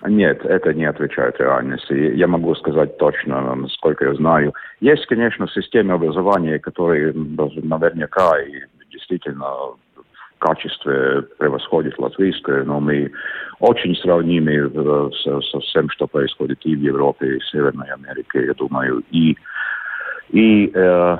Нет, 0.06 0.44
это 0.44 0.72
не 0.72 0.86
отвечает 0.86 1.38
реальности. 1.38 1.92
Я 1.92 2.26
могу 2.26 2.54
сказать 2.54 2.96
точно, 2.96 3.54
насколько 3.54 4.06
я 4.06 4.14
знаю. 4.14 4.54
Есть, 4.80 5.06
конечно, 5.06 5.46
системы 5.48 5.94
образования, 5.94 6.58
которые 6.58 7.12
наверняка 7.12 8.40
и 8.40 8.62
действительно 8.90 9.44
в 9.44 10.38
качестве 10.38 11.22
превосходит 11.38 11.98
латвийское, 11.98 12.64
но 12.64 12.80
мы 12.80 13.12
очень 13.58 13.94
сравнимы 13.96 14.70
со, 15.22 15.40
со 15.42 15.60
всем, 15.60 15.90
что 15.90 16.06
происходит 16.06 16.60
и 16.64 16.74
в 16.74 16.80
Европе, 16.80 17.36
и 17.36 17.38
в 17.38 17.44
Северной 17.48 17.88
Америке, 17.88 18.46
я 18.46 18.54
думаю, 18.54 19.02
и 19.10 19.36
и, 20.32 20.70
э, 20.72 21.18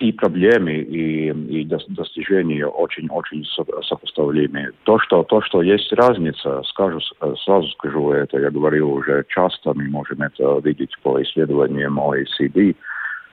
и 0.00 0.12
проблемы, 0.12 0.72
и, 0.72 1.28
и 1.28 1.64
достижения 1.64 2.66
очень-очень 2.66 3.44
сопоставимы. 3.82 4.70
То 4.84 4.98
что, 4.98 5.22
то, 5.22 5.40
что 5.42 5.62
есть 5.62 5.92
разница, 5.92 6.62
скажу, 6.64 6.98
сразу 7.44 7.68
скажу 7.68 8.12
это, 8.12 8.38
я 8.38 8.50
говорил 8.50 8.92
уже 8.92 9.24
часто, 9.28 9.74
мы 9.74 9.88
можем 9.88 10.22
это 10.22 10.60
видеть 10.64 10.96
по 11.02 11.22
исследованиям 11.22 11.98
OECD, 11.98 12.74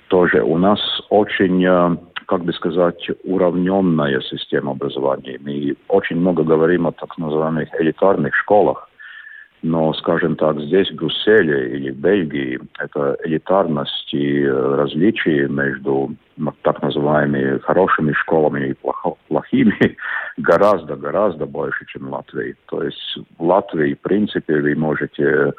тоже 0.10 0.42
у 0.42 0.58
нас 0.58 0.80
очень, 1.10 1.64
э, 1.64 1.98
как 2.26 2.44
бы 2.44 2.52
сказать, 2.54 3.10
уравненная 3.24 4.20
система 4.22 4.72
образования. 4.72 5.40
Мы 5.40 5.76
очень 5.88 6.18
много 6.18 6.44
говорим 6.44 6.88
о 6.88 6.92
так 6.92 7.18
называемых 7.18 7.70
элитарных 7.80 8.36
школах, 8.36 8.89
но, 9.62 9.94
скажем 9.94 10.36
так, 10.36 10.60
здесь, 10.60 10.90
в 10.90 10.96
Брюсселе 10.96 11.76
или 11.76 11.92
Бельгии, 11.92 12.60
это 12.80 13.18
элитарность 13.26 14.14
и 14.14 14.44
э, 14.44 14.76
различия 14.76 15.48
между 15.48 16.16
так 16.62 16.82
называемыми 16.82 17.60
хорошими 17.60 18.14
школами 18.14 18.70
и 18.70 18.76
плохими 19.28 19.98
гораздо-гораздо 20.38 21.46
больше, 21.46 21.86
чем 21.88 22.08
в 22.08 22.14
Латвии. 22.14 22.56
То 22.68 22.84
есть 22.84 23.18
в 23.38 23.44
Латвии, 23.44 23.96
в 23.96 24.00
принципе, 24.00 24.62
вы 24.62 24.76
можете 24.76 25.54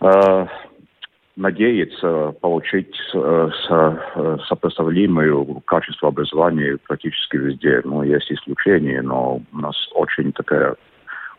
э, 0.00 0.46
надеяться 1.34 2.32
получить 2.40 2.94
э, 3.12 3.50
э, 3.70 4.36
сопоставимое 4.46 5.44
качество 5.66 6.08
образования 6.08 6.78
практически 6.86 7.36
везде. 7.36 7.80
Ну, 7.84 8.04
есть 8.04 8.30
исключения, 8.30 9.02
но 9.02 9.40
у 9.52 9.58
нас 9.58 9.74
очень 9.94 10.32
такая 10.32 10.76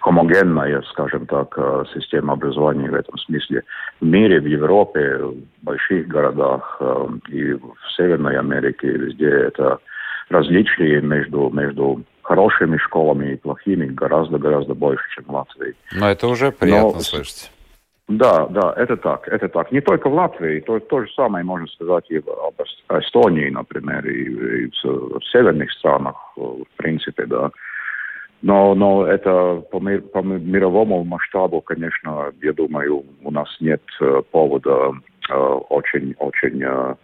гомогенная, 0.01 0.81
скажем 0.91 1.25
так, 1.25 1.53
э, 1.57 1.83
система 1.93 2.33
образования 2.33 2.89
в 2.89 2.95
этом 2.95 3.17
смысле. 3.17 3.63
В 3.99 4.05
мире, 4.05 4.39
в 4.39 4.45
Европе, 4.45 5.17
в 5.17 5.35
больших 5.61 6.07
городах 6.07 6.77
э, 6.79 7.07
и 7.29 7.53
в 7.53 7.75
Северной 7.95 8.37
Америке, 8.37 8.87
везде 8.87 9.29
это 9.29 9.79
различия 10.29 11.01
между, 11.01 11.49
между 11.49 12.03
хорошими 12.23 12.77
школами 12.77 13.33
и 13.33 13.35
плохими 13.37 13.87
гораздо-гораздо 13.87 14.73
больше, 14.73 15.03
чем 15.15 15.25
в 15.25 15.31
Латвии. 15.31 15.75
Но 15.93 16.09
это 16.09 16.27
уже 16.27 16.51
приятно 16.51 16.93
Но, 16.93 16.99
слышать. 16.99 17.51
Да, 18.07 18.47
да, 18.47 18.73
это 18.75 18.97
так, 18.97 19.27
это 19.27 19.47
так. 19.47 19.71
Не 19.71 19.79
только 19.81 20.09
в 20.09 20.13
Латвии, 20.13 20.59
то, 20.59 20.79
то 20.79 21.01
же 21.01 21.11
самое 21.15 21.45
можно 21.45 21.67
сказать 21.67 22.05
и 22.09 22.17
об 22.17 22.99
Эстонии, 22.99 23.49
например, 23.49 24.05
и, 24.05 24.65
и 24.65 24.71
в, 24.83 25.19
в 25.19 25.25
северных 25.31 25.71
странах, 25.71 26.15
в 26.35 26.65
принципе, 26.75 27.25
да. 27.25 27.51
Но, 28.41 28.73
но 28.73 29.05
это 29.05 29.63
по, 29.71 29.79
мир, 29.79 30.01
по 30.01 30.19
мировому 30.21 31.03
масштабу, 31.03 31.61
конечно, 31.61 32.31
я 32.41 32.53
думаю, 32.53 33.05
у 33.23 33.31
нас 33.31 33.47
нет 33.59 33.81
э, 34.01 34.21
повода 34.31 34.93
очень-очень 35.69 36.63
э, 36.63 36.95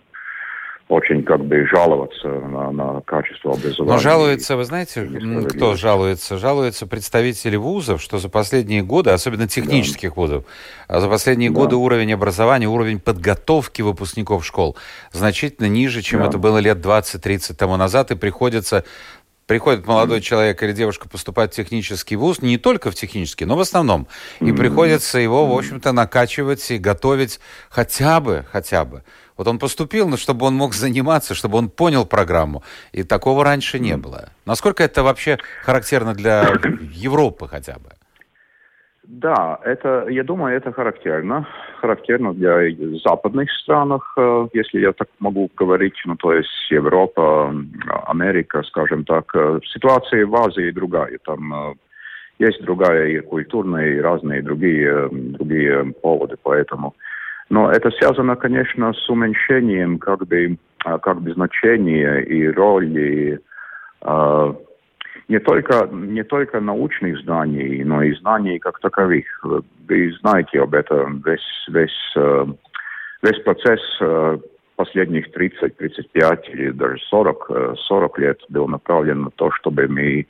очень 0.89 1.23
как 1.23 1.43
бы 1.43 1.67
жаловаться 1.67 2.29
на, 2.29 2.71
на 2.71 3.01
качество 3.01 3.51
образования. 3.51 3.91
Но 3.91 3.99
жалуется, 3.99 4.55
вы 4.55 4.63
знаете, 4.63 5.09
кто 5.49 5.75
жалуется? 5.75 6.37
Жалуются 6.37 6.87
представители 6.87 7.57
вузов, 7.57 8.01
что 8.01 8.19
за 8.19 8.29
последние 8.29 8.83
годы, 8.83 9.09
особенно 9.09 9.49
технических 9.49 10.15
да. 10.15 10.15
вузов, 10.15 10.45
а 10.87 11.01
за 11.01 11.09
последние 11.09 11.49
да. 11.49 11.55
годы 11.55 11.75
уровень 11.75 12.13
образования, 12.13 12.67
уровень 12.67 13.01
подготовки 13.01 13.81
выпускников 13.81 14.45
школ 14.45 14.77
значительно 15.11 15.67
ниже, 15.67 16.01
чем 16.01 16.21
да. 16.21 16.27
это 16.27 16.37
было 16.37 16.59
лет 16.59 16.77
20-30 16.77 17.53
тому 17.55 17.75
назад, 17.75 18.11
и 18.11 18.15
приходится 18.15 18.85
приходит 19.47 19.87
молодой 19.87 20.21
человек 20.21 20.61
или 20.61 20.73
девушка 20.73 21.09
поступать 21.09 21.53
в 21.53 21.55
технический 21.55 22.15
вуз, 22.15 22.41
не 22.41 22.57
только 22.57 22.91
в 22.91 22.95
технический, 22.95 23.45
но 23.45 23.55
в 23.55 23.61
основном. 23.61 24.07
И 24.41 24.51
приходится 24.51 25.17
его, 25.17 25.47
в 25.47 25.57
общем-то, 25.57 25.93
накачивать 25.93 26.69
и 26.69 26.77
готовить 26.77 27.39
хотя 27.69 28.19
бы, 28.19 28.45
хотя 28.51 28.85
бы. 28.85 29.03
Вот 29.37 29.47
он 29.47 29.59
поступил, 29.59 30.07
но 30.09 30.17
чтобы 30.17 30.45
он 30.45 30.55
мог 30.55 30.73
заниматься, 30.73 31.33
чтобы 31.33 31.57
он 31.57 31.69
понял 31.69 32.05
программу. 32.05 32.63
И 32.91 33.03
такого 33.03 33.43
раньше 33.43 33.79
не 33.79 33.95
было. 33.95 34.29
Насколько 34.45 34.83
это 34.83 35.03
вообще 35.03 35.37
характерно 35.63 36.13
для 36.13 36.53
Европы 36.93 37.47
хотя 37.47 37.75
бы? 37.75 37.96
Да, 39.09 39.57
это, 39.63 40.05
я 40.09 40.23
думаю, 40.23 40.57
это 40.57 40.73
характерно. 40.73 41.47
Характерно 41.79 42.33
для 42.33 42.69
западных 43.05 43.49
стран, 43.51 44.01
э, 44.17 44.47
если 44.51 44.81
я 44.81 44.91
так 44.91 45.07
могу 45.19 45.49
говорить, 45.55 45.95
ну, 46.05 46.17
то 46.17 46.33
есть 46.33 46.49
Европа, 46.69 47.55
Америка, 48.05 48.63
скажем 48.63 49.05
так. 49.05 49.33
Э, 49.33 49.59
ситуация 49.63 50.25
в 50.25 50.35
Азии 50.35 50.71
другая. 50.71 51.17
Там 51.23 51.53
э, 51.53 51.73
есть 52.39 52.61
другая 52.65 53.07
и 53.07 53.19
культурная, 53.21 53.93
и 53.93 54.01
разные 54.01 54.41
другие, 54.41 55.07
другие 55.09 55.93
поводы, 56.01 56.35
поэтому... 56.43 56.93
Но 57.49 57.71
это 57.71 57.91
связано, 57.91 58.35
конечно, 58.35 58.91
с 58.91 59.09
уменьшением 59.09 59.99
как 59.99 60.27
бы, 60.27 60.57
как 60.79 61.21
бы 61.21 61.31
значения 61.31 62.17
и 62.17 62.45
роли 62.49 63.39
не 65.27 65.39
только, 65.39 65.87
не 65.91 66.23
только 66.23 66.59
научных 66.59 67.19
знаний, 67.19 67.83
но 67.83 68.03
и 68.03 68.13
знаний 68.15 68.59
как 68.59 68.79
таковых. 68.79 69.25
Вы 69.43 70.13
знаете 70.21 70.61
об 70.61 70.73
этом, 70.73 71.21
весь, 71.25 71.67
весь, 71.67 72.13
э, 72.15 72.45
весь 73.23 73.39
процесс 73.43 73.81
э, 74.01 74.37
последних 74.75 75.31
30, 75.31 75.77
35 75.77 76.49
или 76.49 76.71
даже 76.71 76.97
40, 77.09 77.75
40 77.75 78.19
э, 78.19 78.21
лет 78.21 78.39
был 78.49 78.67
направлен 78.67 79.23
на 79.23 79.31
то, 79.31 79.51
чтобы 79.51 79.87
мы 79.87 80.25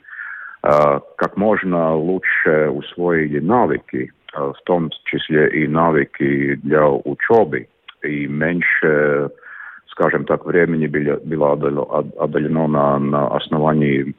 как 0.60 1.36
можно 1.36 1.94
лучше 1.94 2.68
усвоили 2.68 3.38
навыки, 3.38 4.10
в 4.34 4.56
том 4.64 4.90
числе 5.04 5.48
и 5.50 5.68
навыки 5.68 6.56
для 6.56 6.84
учебы, 6.88 7.68
и 8.02 8.26
меньше, 8.26 9.30
скажем 9.86 10.24
так, 10.24 10.44
времени 10.44 10.88
было 10.88 11.52
отдалено 11.52 12.66
на, 12.66 12.98
на 12.98 13.28
основании 13.36 14.16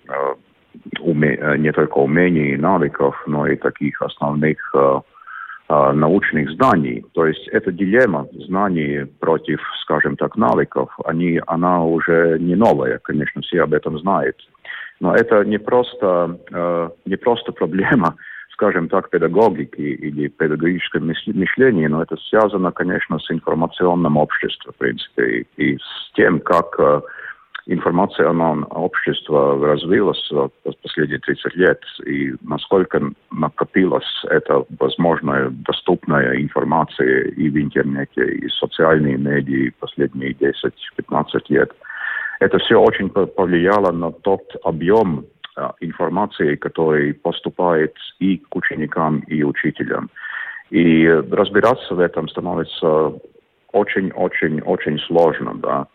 уме, 1.00 1.36
э, 1.36 1.58
не 1.58 1.72
только 1.72 1.98
умений 1.98 2.54
и 2.54 2.58
навыков, 2.58 3.16
но 3.28 3.48
и 3.48 3.56
таких 3.56 4.02
основных 4.02 4.58
э, 4.76 5.02
э, 5.70 5.92
научных 5.94 6.50
знаний. 6.52 7.06
То 7.14 7.26
есть 7.26 7.48
эта 7.50 7.72
дилемма 7.72 8.28
знаний 8.48 9.06
против, 9.20 9.60
скажем 9.82 10.16
так, 10.18 10.36
навыков, 10.36 10.90
они, 11.06 11.42
она 11.48 11.84
уже 11.84 12.38
не 12.40 12.56
новая, 12.56 13.00
конечно, 13.00 13.42
все 13.42 13.64
об 13.64 13.74
этом 13.74 14.00
знают. 14.00 14.38
Но 15.00 15.16
это 15.16 15.44
не 15.46 15.58
просто, 15.58 16.38
э, 16.52 16.90
не 17.06 17.16
просто 17.16 17.52
проблема, 17.52 18.16
скажем 18.52 18.90
так, 18.90 19.10
педагогики 19.10 19.82
или 19.82 20.28
педагогического 20.28 21.02
мышления, 21.02 21.88
но 21.88 22.04
это 22.04 22.18
связано, 22.18 22.72
конечно, 22.72 23.18
с 23.20 23.32
информационным 23.32 24.18
обществом, 24.18 24.74
в 24.74 24.78
принципе, 24.78 25.46
и, 25.58 25.74
и 25.74 25.78
с 25.78 26.12
тем, 26.14 26.42
как 26.42 26.76
э, 26.80 27.02
информационное 27.66 28.66
общество 28.66 29.58
развилось 29.66 30.28
за 30.30 30.50
последние 30.82 31.20
30 31.20 31.56
лет, 31.56 31.82
и 32.06 32.34
насколько 32.42 33.02
накопилась 33.32 34.24
эта 34.30 34.66
возможная 34.80 35.50
доступная 35.50 36.42
информация 36.42 37.30
и 37.30 37.50
в 37.50 37.58
интернете, 37.58 38.26
и 38.26 38.48
социальные 38.50 39.18
медиа 39.18 39.72
последние 39.80 40.34
10-15 40.34 41.42
лет. 41.50 41.72
Это 42.40 42.58
все 42.60 42.80
очень 42.80 43.10
повлияло 43.10 43.92
на 43.92 44.12
тот 44.12 44.42
объем 44.64 45.26
а, 45.56 45.74
информации, 45.82 46.56
который 46.56 47.14
поступает 47.14 47.94
и 48.20 48.38
к 48.38 48.56
ученикам, 48.56 49.20
и 49.28 49.44
учителям. 49.44 50.10
И 50.70 51.06
разбираться 51.08 51.96
в 51.96 52.00
этом 52.00 52.30
становится 52.30 53.14
очень-очень-очень 53.74 55.00
сложно, 55.00 55.56
да. 55.56 55.88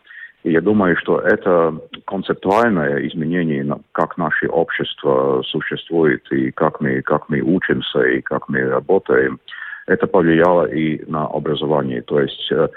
И 0.44 0.52
я 0.52 0.60
думаю, 0.60 0.94
что 0.98 1.18
это 1.20 1.74
концептуальное 2.06 3.06
изменение, 3.08 3.66
как 3.92 4.18
наше 4.18 4.46
общество 4.46 5.42
существует, 5.42 6.22
и 6.30 6.50
как 6.50 6.80
мы, 6.82 7.00
как 7.00 7.30
мы 7.30 7.40
учимся, 7.40 8.02
и 8.02 8.20
как 8.20 8.48
мы 8.50 8.60
работаем, 8.60 9.40
это 9.86 10.06
повлияло 10.06 10.66
и 10.66 11.02
на 11.10 11.24
образование. 11.26 12.02
То 12.02 12.20
есть 12.20 12.52
э, 12.52 12.68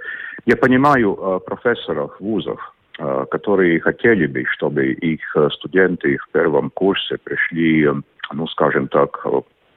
я 0.45 0.55
понимаю 0.55 1.17
э, 1.19 1.39
профессоров 1.45 2.15
вузов, 2.21 2.73
э, 2.99 3.25
которые 3.31 3.81
хотели 3.81 4.27
бы, 4.27 4.45
чтобы 4.45 4.93
их 4.93 5.21
студенты 5.51 6.17
в 6.17 6.31
первом 6.31 6.69
курсе 6.69 7.17
пришли, 7.17 7.89
ну, 8.31 8.47
скажем 8.47 8.87
так, 8.87 9.25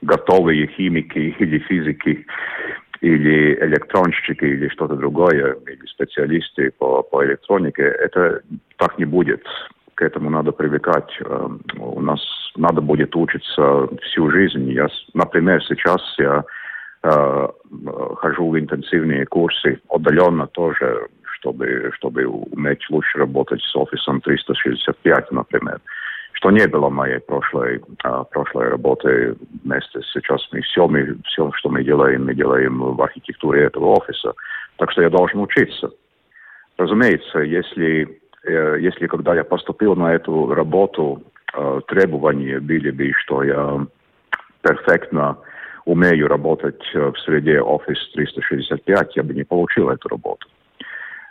готовые 0.03 0.69
химики 0.69 1.19
или 1.39 1.59
физики, 1.59 2.25
или 3.01 3.55
электронщики, 3.65 4.45
или 4.45 4.69
что-то 4.69 4.95
другое, 4.95 5.57
или 5.67 5.87
специалисты 5.87 6.71
по, 6.79 7.03
по 7.03 7.25
электронике, 7.25 7.83
это 7.83 8.43
так 8.77 8.99
не 8.99 9.05
будет. 9.05 9.43
К 9.95 10.03
этому 10.03 10.31
надо 10.31 10.53
привыкать. 10.53 11.11
Эм, 11.25 11.61
у 11.79 12.01
нас 12.01 12.21
надо 12.57 12.81
будет 12.81 13.17
учиться 13.17 13.89
всю 14.03 14.31
жизнь. 14.31 14.71
Я, 14.71 14.89
например, 15.15 15.63
сейчас 15.65 16.01
я 16.19 16.45
э, 17.03 17.49
хожу 18.17 18.51
в 18.51 18.59
интенсивные 18.59 19.27
курсы 19.27 19.81
удаленно 19.89 20.47
тоже, 20.47 21.07
чтобы, 21.39 21.91
чтобы 21.97 22.27
уметь 22.27 22.85
лучше 22.91 23.19
работать 23.19 23.63
с 23.63 23.77
офисом 23.77 24.21
365, 24.21 25.33
например 25.33 25.81
что 26.41 26.51
не 26.51 26.67
было 26.67 26.89
моей 26.89 27.19
прошлой, 27.19 27.83
а, 28.03 28.25
прошлой 28.25 28.69
работы 28.69 29.37
вместе. 29.63 30.01
Сейчас 30.11 30.41
мы 30.53 30.63
все, 30.63 30.89
мы 30.89 31.17
все, 31.27 31.53
что 31.53 31.69
мы 31.69 31.85
делаем, 31.85 32.25
мы 32.25 32.35
делаем 32.35 32.79
в 32.79 33.03
архитектуре 33.03 33.65
этого 33.65 33.97
офиса. 33.97 34.33
Так 34.77 34.91
что 34.91 35.03
я 35.03 35.11
должен 35.11 35.41
учиться. 35.41 35.91
Разумеется, 36.79 37.41
если, 37.41 38.23
э, 38.45 38.79
если 38.81 39.07
когда 39.07 39.35
я 39.35 39.45
поступил 39.45 39.95
на 39.97 40.15
эту 40.15 40.55
работу, 40.55 41.23
э, 41.53 41.81
требования 41.89 42.59
были 42.59 42.91
бы, 42.91 43.13
что 43.19 43.43
я 43.43 43.87
перфектно 44.63 45.37
умею 45.85 46.27
работать 46.27 46.83
в 46.95 47.17
среде 47.19 47.59
Office 47.59 48.01
365, 48.15 49.17
я 49.17 49.23
бы 49.23 49.35
не 49.35 49.45
получил 49.45 49.91
эту 49.91 50.09
работу. 50.09 50.47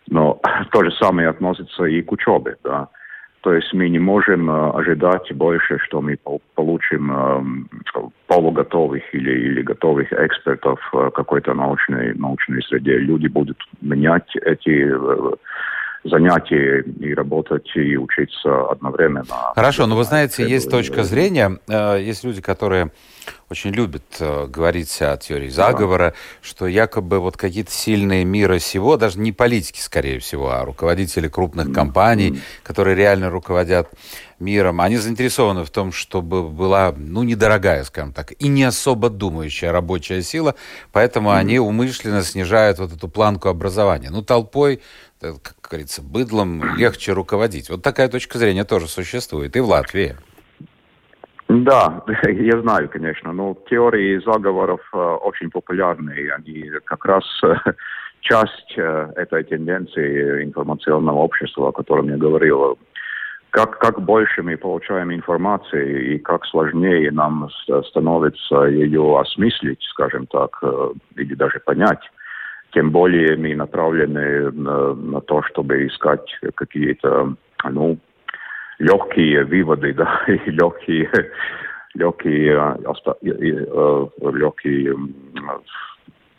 Но 0.08 0.39
то 0.72 0.84
же 0.84 0.91
самое 0.91 1.30
относится 1.30 1.86
и 1.86 2.04
к 2.04 2.12
учебе. 2.12 2.58
Да. 2.63 2.89
То 3.41 3.54
есть 3.54 3.73
мы 3.73 3.88
не 3.88 3.99
можем 3.99 4.49
э, 4.49 4.71
ожидать 4.71 5.32
больше, 5.34 5.78
что 5.80 6.02
мы 6.02 6.17
получим 6.56 7.12
э, 7.12 8.04
полуготовых 8.28 9.02
или, 9.13 9.32
или 9.32 9.62
готовых 9.62 10.12
экспертов 10.12 10.80
в 10.91 11.10
какой-то 11.12 11.54
научной, 11.54 12.13
научной 12.15 12.62
среде. 12.63 12.97
Люди 12.97 13.28
будут 13.28 13.58
менять 13.82 14.36
эти 14.36 14.91
э, 14.91 15.36
занятия 16.04 16.82
и 16.82 17.14
работать, 17.14 17.70
и 17.76 17.98
учиться 17.98 18.70
одновременно. 18.70 19.54
Хорошо, 19.56 19.86
но 19.86 19.96
вы 19.96 20.04
знаете, 20.04 20.48
есть 20.48 20.70
точка 20.70 21.04
зрения, 21.04 21.60
есть 21.68 22.24
люди, 22.24 22.42
которые 22.42 22.92
очень 23.50 23.72
любят 23.72 24.04
э, 24.20 24.48
говорить 24.48 25.02
о 25.02 25.18
теории 25.18 25.50
заговора, 25.50 26.12
да. 26.12 26.16
что 26.42 26.68
якобы 26.68 27.20
вот 27.20 27.38
какие-то 27.38 27.72
сильные 27.72 28.24
мира 28.24 28.60
сего, 28.60 28.98
даже 28.98 29.20
не 29.20 29.32
политики, 29.32 29.80
скорее 29.80 30.20
всего, 30.20 30.52
а 30.52 30.66
руководители 30.66 31.28
крупных 31.28 31.74
компаний, 31.74 32.32
mm-hmm. 32.32 32.64
которые 32.64 32.96
реально 32.96 33.30
руководят 33.30 33.90
миром, 34.39 34.82
они 34.82 34.97
заинтересованы 34.97 35.63
в 35.63 35.69
том, 35.69 35.91
чтобы 35.91 36.43
была, 36.43 36.93
ну, 36.95 37.23
недорогая, 37.23 37.84
скажем 37.84 38.13
так, 38.13 38.34
и 38.39 38.47
не 38.47 38.63
особо 38.63 39.10
думающая 39.10 39.71
рабочая 39.71 40.21
сила, 40.21 40.56
поэтому 40.91 41.30
mm-hmm. 41.30 41.38
они 41.38 41.60
умышленно 41.60 42.21
снижают 42.21 42.80
вот 42.80 42.93
эту 42.93 43.08
планку 43.08 43.49
образования. 43.49 44.10
Ну, 44.12 44.21
толпой, 44.21 44.82
как 45.19 45.56
говорится, 45.62 46.02
быдлом 46.02 46.78
легче 46.78 47.13
руководить. 47.13 47.69
Вот 47.69 47.84
такая 47.84 48.08
точка 48.08 48.38
зрения 48.38 48.63
тоже 48.63 48.88
существует 48.88 49.56
и 49.56 49.60
в 49.60 49.67
Латвии. 49.67 50.15
Да, 51.49 52.04
я 52.23 52.62
знаю, 52.62 52.89
конечно, 52.89 53.34
но 53.34 53.58
теории 53.69 54.21
заговоров 54.23 54.82
э, 54.93 54.97
очень 54.97 55.49
популярны, 55.49 56.12
и 56.12 56.28
они 56.30 56.69
как 56.86 57.04
раз 57.06 57.23
э, 57.43 57.56
часть 58.21 58.78
э, 58.78 59.12
этой 59.15 59.43
тенденции 59.43 60.43
информационного 60.43 61.17
общества, 61.17 61.69
о 61.69 61.71
котором 61.71 62.10
я 62.10 62.17
говорил. 62.17 62.78
Как, 63.52 63.80
как 63.80 64.02
больше 64.02 64.44
мы 64.44 64.58
получаем 64.58 65.12
информации 65.12 66.14
и 66.14 66.20
как 66.20 66.46
сложнее 66.46 67.12
нам 67.12 67.50
становится 67.88 68.66
ее 68.66 69.20
осмыслить, 69.20 69.82
скажем 69.90 70.28
так, 70.28 70.64
или 71.16 71.34
даже 71.34 71.60
понять, 71.60 72.02
тем 72.72 72.92
более 72.92 73.36
мы 73.38 73.56
направлены 73.56 74.52
на, 74.52 74.94
на 74.94 75.22
то, 75.22 75.42
чтобы 75.44 75.88
искать 75.88 76.30
какие-то, 76.56 77.34
ну, 77.68 77.98
легкие 78.78 79.44
выводы, 79.46 79.94
да, 79.98 80.22
и 80.28 80.52
легкие, 80.52 81.10
легкие, 81.96 82.76
легкие 84.32 84.96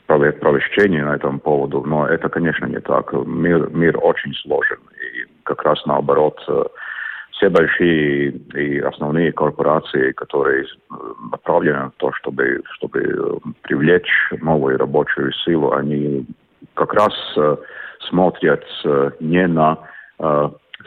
провещения 0.06 1.04
на 1.04 1.16
этом 1.16 1.40
поводу. 1.40 1.82
Но 1.86 2.06
это, 2.06 2.28
конечно, 2.28 2.66
не 2.66 2.80
так. 2.80 3.12
Мир, 3.12 3.68
мир 3.70 3.98
очень 4.00 4.34
сложен. 4.34 4.78
И 5.02 5.26
как 5.44 5.62
раз 5.62 5.84
наоборот, 5.86 6.40
все 7.40 7.48
большие 7.48 8.32
и 8.54 8.78
основные 8.80 9.32
корпорации, 9.32 10.12
которые 10.12 10.66
направлены 11.32 11.78
на 11.78 11.92
то, 11.96 12.12
чтобы, 12.12 12.60
чтобы 12.74 13.40
привлечь 13.62 14.10
новую 14.42 14.76
рабочую 14.76 15.32
силу, 15.32 15.72
они 15.72 16.26
как 16.74 16.92
раз 16.92 17.14
смотрят 18.08 18.64
не 19.20 19.46
на 19.46 19.78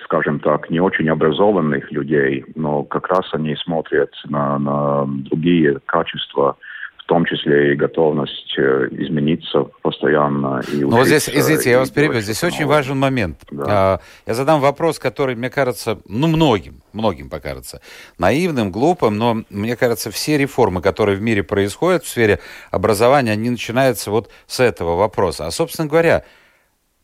скажем 0.05 0.39
так, 0.39 0.71
не 0.71 0.79
очень 0.79 1.07
образованных 1.09 1.91
людей, 1.91 2.43
но 2.55 2.83
как 2.83 3.07
раз 3.09 3.31
они 3.31 3.55
смотрят 3.55 4.11
на, 4.27 4.57
на 4.57 5.05
другие 5.05 5.79
качества, 5.85 6.57
в 7.03 7.05
том 7.05 7.25
числе 7.25 7.73
и 7.73 7.75
готовность 7.75 8.57
э, 8.57 8.87
измениться 8.91 9.65
постоянно. 9.81 10.61
И 10.71 10.77
ну 10.77 10.97
вот 10.97 11.05
здесь, 11.05 11.27
извините, 11.27 11.71
я 11.71 11.79
вас 11.79 11.89
перебью, 11.89 12.21
здесь 12.21 12.41
нового. 12.41 12.55
очень 12.55 12.65
важен 12.65 12.97
момент. 12.97 13.39
Да. 13.51 13.63
А, 13.67 13.99
я 14.25 14.33
задам 14.33 14.61
вопрос, 14.61 14.99
который, 14.99 15.35
мне 15.35 15.49
кажется, 15.49 15.99
ну 16.07 16.27
многим, 16.27 16.81
многим 16.93 17.29
покажется 17.29 17.81
наивным, 18.17 18.71
глупым, 18.71 19.17
но 19.17 19.43
мне 19.49 19.75
кажется, 19.75 20.11
все 20.11 20.37
реформы, 20.37 20.81
которые 20.81 21.17
в 21.17 21.21
мире 21.21 21.43
происходят 21.43 22.05
в 22.05 22.07
сфере 22.07 22.39
образования, 22.71 23.31
они 23.31 23.49
начинаются 23.49 24.09
вот 24.09 24.29
с 24.47 24.61
этого 24.61 24.95
вопроса. 24.95 25.45
А, 25.45 25.51
собственно 25.51 25.89
говоря, 25.89 26.23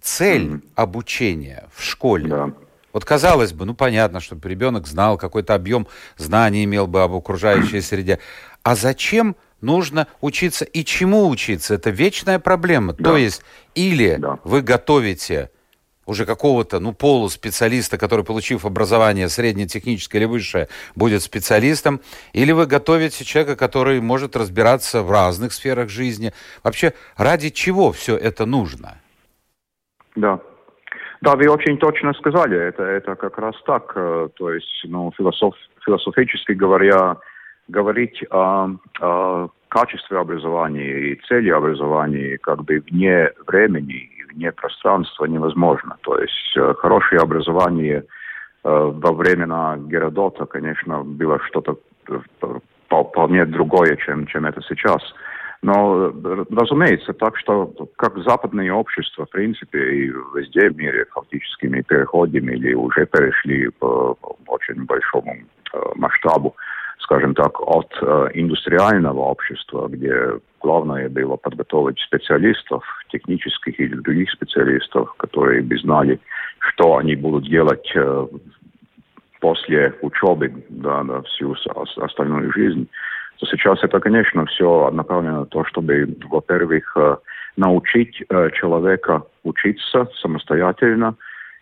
цель 0.02 0.46
mm. 0.46 0.62
обучения 0.76 1.66
в 1.76 1.84
школе, 1.84 2.28
да 2.28 2.54
вот 2.92 3.06
казалось 3.06 3.54
бы, 3.54 3.66
ну 3.66 3.76
понятно, 3.76 4.20
чтобы 4.20 4.50
ребенок 4.50 4.88
знал, 4.88 5.18
какой-то 5.18 5.54
объем 5.54 5.88
знаний 6.18 6.64
имел 6.64 6.88
бы 6.88 7.04
об 7.04 7.14
окружающей 7.14 7.82
среде. 7.82 8.20
А 8.64 8.76
зачем 8.76 9.36
нужно 9.62 10.08
учиться 10.22 10.66
и 10.66 10.84
чему 10.84 11.30
учиться? 11.30 11.76
Это 11.76 11.90
вечная 11.90 12.40
проблема. 12.40 12.94
Да. 12.94 13.12
То 13.12 13.18
есть 13.18 13.44
или 13.76 14.16
да. 14.16 14.40
вы 14.44 14.62
готовите 14.62 15.50
уже 16.10 16.26
какого-то, 16.26 16.80
ну, 16.80 16.92
полуспециалиста, 16.92 17.98
который, 17.98 18.26
получив 18.26 18.66
образование 18.66 19.30
среднетехническое 19.30 20.22
или 20.22 20.28
высшее, 20.28 20.68
будет 20.96 21.22
специалистом, 21.22 22.02
или 22.34 22.52
вы 22.52 22.66
готовите 22.66 23.24
человека, 23.24 23.56
который 23.56 24.02
может 24.02 24.36
разбираться 24.36 25.04
в 25.04 25.12
разных 25.12 25.54
сферах 25.54 25.90
жизни. 25.90 26.34
Вообще, 26.64 26.94
ради 27.16 27.50
чего 27.50 27.92
все 27.92 28.18
это 28.18 28.48
нужно? 28.48 28.98
Да, 30.16 30.40
да, 31.22 31.36
вы 31.36 31.50
очень 31.50 31.78
точно 31.78 32.14
сказали, 32.14 32.58
это, 32.58 32.84
это 32.84 33.16
как 33.16 33.38
раз 33.38 33.56
так. 33.66 33.92
Э, 33.96 34.30
то 34.36 34.52
есть, 34.52 34.86
ну, 34.86 35.12
философ, 35.18 35.54
философически 35.86 36.54
говоря, 36.54 37.18
говорить 37.70 38.24
о, 38.32 38.70
о 39.00 39.50
качестве 39.70 40.18
образования 40.18 41.12
и 41.12 41.22
цели 41.28 41.50
образования 41.50 42.38
как 42.40 42.64
бы 42.64 42.84
вне 42.90 43.32
времени 43.48 44.10
и 44.18 44.24
вне 44.34 44.52
пространства 44.52 45.26
невозможно. 45.26 45.98
То 46.02 46.20
есть 46.20 46.58
э, 46.58 46.74
хорошее 46.74 47.22
образование 47.22 48.00
э, 48.00 48.04
во 48.64 49.14
времена 49.14 49.78
Геродота, 49.78 50.46
конечно, 50.46 51.04
было 51.04 51.40
что-то 51.48 51.78
вполне 52.88 53.46
другое, 53.46 53.96
чем, 53.98 54.26
чем 54.26 54.46
это 54.46 54.62
сейчас. 54.68 55.02
Но, 55.62 56.12
разумеется, 56.52 57.14
так 57.14 57.38
что 57.38 57.74
как 57.98 58.18
западное 58.20 58.72
общество, 58.72 59.26
в 59.26 59.30
принципе, 59.30 59.78
и 59.78 60.08
везде 60.08 60.70
в 60.70 60.78
мире 60.78 61.06
фактически 61.14 61.66
мы 61.68 61.84
переходим 61.84 62.50
или 62.50 62.74
уже 62.74 63.06
перешли 63.06 63.70
по 63.70 64.18
очень 64.48 64.86
большому 64.86 65.36
э, 65.74 65.78
масштабу, 65.96 66.56
скажем 67.00 67.34
так, 67.34 67.60
от 67.62 67.92
э, 68.02 68.30
индустриального 68.34 69.20
общества, 69.20 69.88
где 69.88 70.40
главное 70.62 71.10
было 71.10 71.38
подготовить 71.38 72.00
специалистов, 72.00 72.84
технических 73.12 73.80
или 73.80 73.96
других 73.96 74.30
специалистов, 74.32 75.14
которые 75.16 75.62
бы 75.62 75.78
знали, 75.78 76.20
что 76.60 76.98
они 76.98 77.16
будут 77.16 77.50
делать 77.50 77.90
э, 77.96 78.28
после 79.40 79.96
учебы 80.02 80.54
да, 80.70 81.04
на 81.04 81.22
всю 81.24 81.56
остальную 81.98 82.52
жизнь. 82.54 82.88
То 83.40 83.46
сейчас 83.46 83.82
это, 83.84 84.00
конечно, 84.02 84.46
все 84.46 84.92
направлено 84.92 85.40
на 85.40 85.46
то, 85.46 85.64
чтобы, 85.64 86.16
во-первых, 86.30 86.98
э, 86.98 87.16
научить 87.56 88.16
человека 88.54 89.24
учиться 89.44 90.08
самостоятельно 90.22 91.16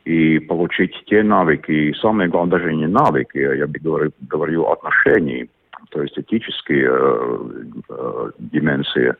и 0.07 0.39
получить 0.39 0.93
те 1.05 1.21
навыки, 1.21 1.71
и 1.71 1.93
самое 1.95 2.29
главное, 2.29 2.59
даже 2.59 2.73
не 2.73 2.87
навыки, 2.87 3.39
а 3.39 3.53
я 3.55 3.67
бы 3.67 3.77
говорю, 3.79 4.11
говорю 4.29 4.65
отношений, 4.67 5.49
то 5.89 6.01
есть 6.01 6.17
этические 6.17 6.87
э, 6.89 7.37
э, 7.89 8.31
дименсии, 8.39 9.13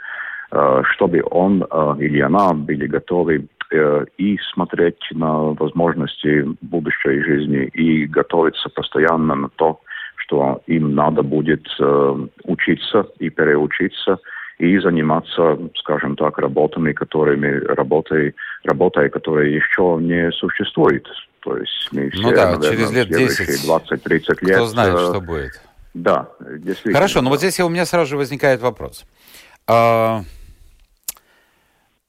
э, 0.52 0.82
чтобы 0.92 1.22
он 1.30 1.64
э, 1.70 1.96
или 2.00 2.22
она 2.22 2.54
были 2.54 2.88
готовы 2.88 3.48
э, 3.70 4.06
и 4.18 4.38
смотреть 4.54 5.04
на 5.12 5.54
возможности 5.60 6.46
будущей 6.62 7.22
жизни, 7.22 7.66
и 7.74 8.06
готовиться 8.06 8.70
постоянно 8.70 9.36
на 9.36 9.50
то, 9.50 9.82
что 10.16 10.62
им 10.68 10.96
надо 10.96 11.22
будет 11.22 11.68
э, 11.80 12.28
учиться 12.46 13.08
и 13.20 13.30
переучиться 13.30 14.20
и 14.60 14.80
заниматься, 14.80 15.58
скажем 15.76 16.16
так, 16.16 16.38
работами, 16.40 16.94
которыми 16.94 17.64
работой, 17.66 18.36
работой, 18.64 19.10
которая 19.10 19.48
еще 19.48 19.98
не 20.02 20.32
существует. 20.32 21.06
То 21.42 21.58
есть 21.58 21.90
мы 21.92 22.06
ну 22.06 22.10
все, 22.12 22.22
ну 22.22 22.32
да, 22.32 22.46
наверное, 22.46 22.72
через 22.72 22.92
лет 22.92 23.08
10, 23.08 23.70
20-30 23.70 24.46
лет... 24.46 24.56
Кто 24.56 24.66
знает, 24.66 24.96
э, 24.96 24.98
что 24.98 25.22
будет. 25.22 25.62
Да, 25.94 26.30
действительно. 26.40 26.96
Хорошо, 26.96 27.20
но 27.20 27.26
ну 27.26 27.30
вот 27.32 27.40
здесь 27.40 27.60
у 27.60 27.70
меня 27.70 27.86
сразу 27.86 28.10
же 28.10 28.18
возникает 28.18 28.62
вопрос. 28.62 29.06
А, 29.68 30.22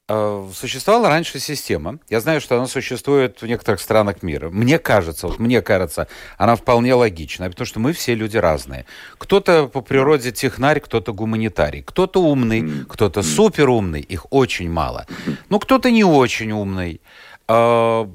существовала 0.09 1.09
раньше 1.09 1.39
система. 1.39 1.99
Я 2.09 2.19
знаю, 2.19 2.41
что 2.41 2.55
она 2.55 2.65
существует 2.65 3.41
в 3.43 3.45
некоторых 3.45 3.79
странах 3.79 4.23
мира. 4.23 4.49
Мне 4.49 4.79
кажется, 4.79 5.27
вот 5.27 5.37
мне 5.37 5.61
кажется, 5.61 6.07
она 6.37 6.55
вполне 6.55 6.95
логичная, 6.95 7.49
потому 7.49 7.67
что 7.67 7.79
мы 7.79 7.93
все 7.93 8.15
люди 8.15 8.37
разные. 8.37 8.85
Кто-то 9.19 9.67
по 9.67 9.81
природе 9.81 10.31
технарь, 10.31 10.79
кто-то 10.79 11.13
гуманитарий, 11.13 11.83
кто-то 11.83 12.23
умный, 12.23 12.85
кто-то 12.89 13.21
суперумный, 13.21 14.01
их 14.01 14.25
очень 14.31 14.71
мало. 14.71 15.05
Ну, 15.49 15.59
кто-то 15.59 15.91
не 15.91 16.03
очень 16.03 16.51
умный. 16.51 17.01
А, 17.47 18.09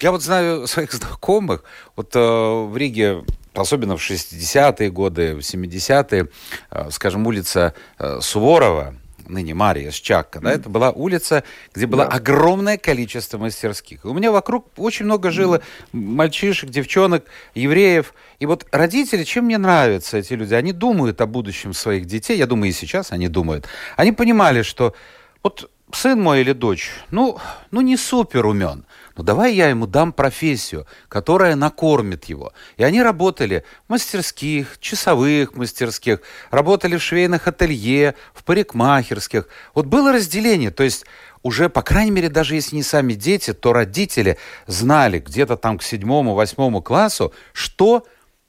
я 0.00 0.10
вот 0.10 0.22
знаю 0.22 0.66
своих 0.66 0.92
знакомых, 0.92 1.62
вот 1.94 2.16
э, 2.16 2.18
в 2.18 2.76
Риге 2.76 3.24
особенно 3.54 3.96
в 3.96 4.00
60-е 4.00 4.90
годы, 4.90 5.36
в 5.36 5.38
70-е, 5.38 6.28
э, 6.72 6.90
скажем, 6.90 7.24
улица 7.24 7.72
Суворова, 8.20 8.96
ныне 9.28 9.54
Мария 9.54 9.90
Счакка, 9.90 10.40
да, 10.40 10.52
это 10.52 10.68
была 10.68 10.90
улица, 10.90 11.44
где 11.74 11.86
было 11.86 12.04
да. 12.04 12.10
огромное 12.10 12.76
количество 12.78 13.38
мастерских. 13.38 14.04
И 14.04 14.08
у 14.08 14.14
меня 14.14 14.32
вокруг 14.32 14.66
очень 14.76 15.04
много 15.04 15.30
жило 15.30 15.62
мальчишек, 15.92 16.70
девчонок, 16.70 17.24
евреев. 17.54 18.14
И 18.38 18.46
вот 18.46 18.66
родители, 18.72 19.24
чем 19.24 19.46
мне 19.46 19.58
нравятся 19.58 20.18
эти 20.18 20.34
люди, 20.34 20.54
они 20.54 20.72
думают 20.72 21.20
о 21.20 21.26
будущем 21.26 21.72
своих 21.72 22.06
детей, 22.06 22.36
я 22.36 22.46
думаю, 22.46 22.70
и 22.70 22.72
сейчас 22.72 23.12
они 23.12 23.28
думают. 23.28 23.66
Они 23.96 24.12
понимали, 24.12 24.62
что 24.62 24.94
вот 25.42 25.70
сын 25.92 26.20
мой 26.20 26.40
или 26.40 26.52
дочь, 26.52 26.90
ну, 27.10 27.38
ну 27.70 27.80
не 27.80 27.96
супер 27.96 28.46
умен, 28.46 28.84
но 29.16 29.22
давай 29.22 29.54
я 29.54 29.68
ему 29.68 29.86
дам 29.86 30.12
профессию, 30.12 30.86
которая 31.08 31.54
накормит 31.54 32.24
его. 32.24 32.52
И 32.76 32.82
они 32.82 33.02
работали 33.02 33.64
в 33.86 33.90
мастерских, 33.90 34.78
часовых 34.80 35.54
мастерских, 35.54 36.20
работали 36.50 36.96
в 36.96 37.02
швейных 37.02 37.46
ателье, 37.46 38.14
в 38.32 38.44
парикмахерских. 38.44 39.48
Вот 39.74 39.86
было 39.86 40.12
разделение, 40.12 40.70
то 40.70 40.82
есть 40.82 41.04
уже, 41.42 41.68
по 41.68 41.82
крайней 41.82 42.10
мере, 42.10 42.28
даже 42.28 42.54
если 42.54 42.76
не 42.76 42.82
сами 42.82 43.12
дети, 43.12 43.52
то 43.52 43.72
родители 43.72 44.38
знали 44.66 45.18
где-то 45.18 45.56
там 45.56 45.78
к 45.78 45.82
седьмому, 45.82 46.34
восьмому 46.34 46.82
классу, 46.82 47.32
что 47.52 48.06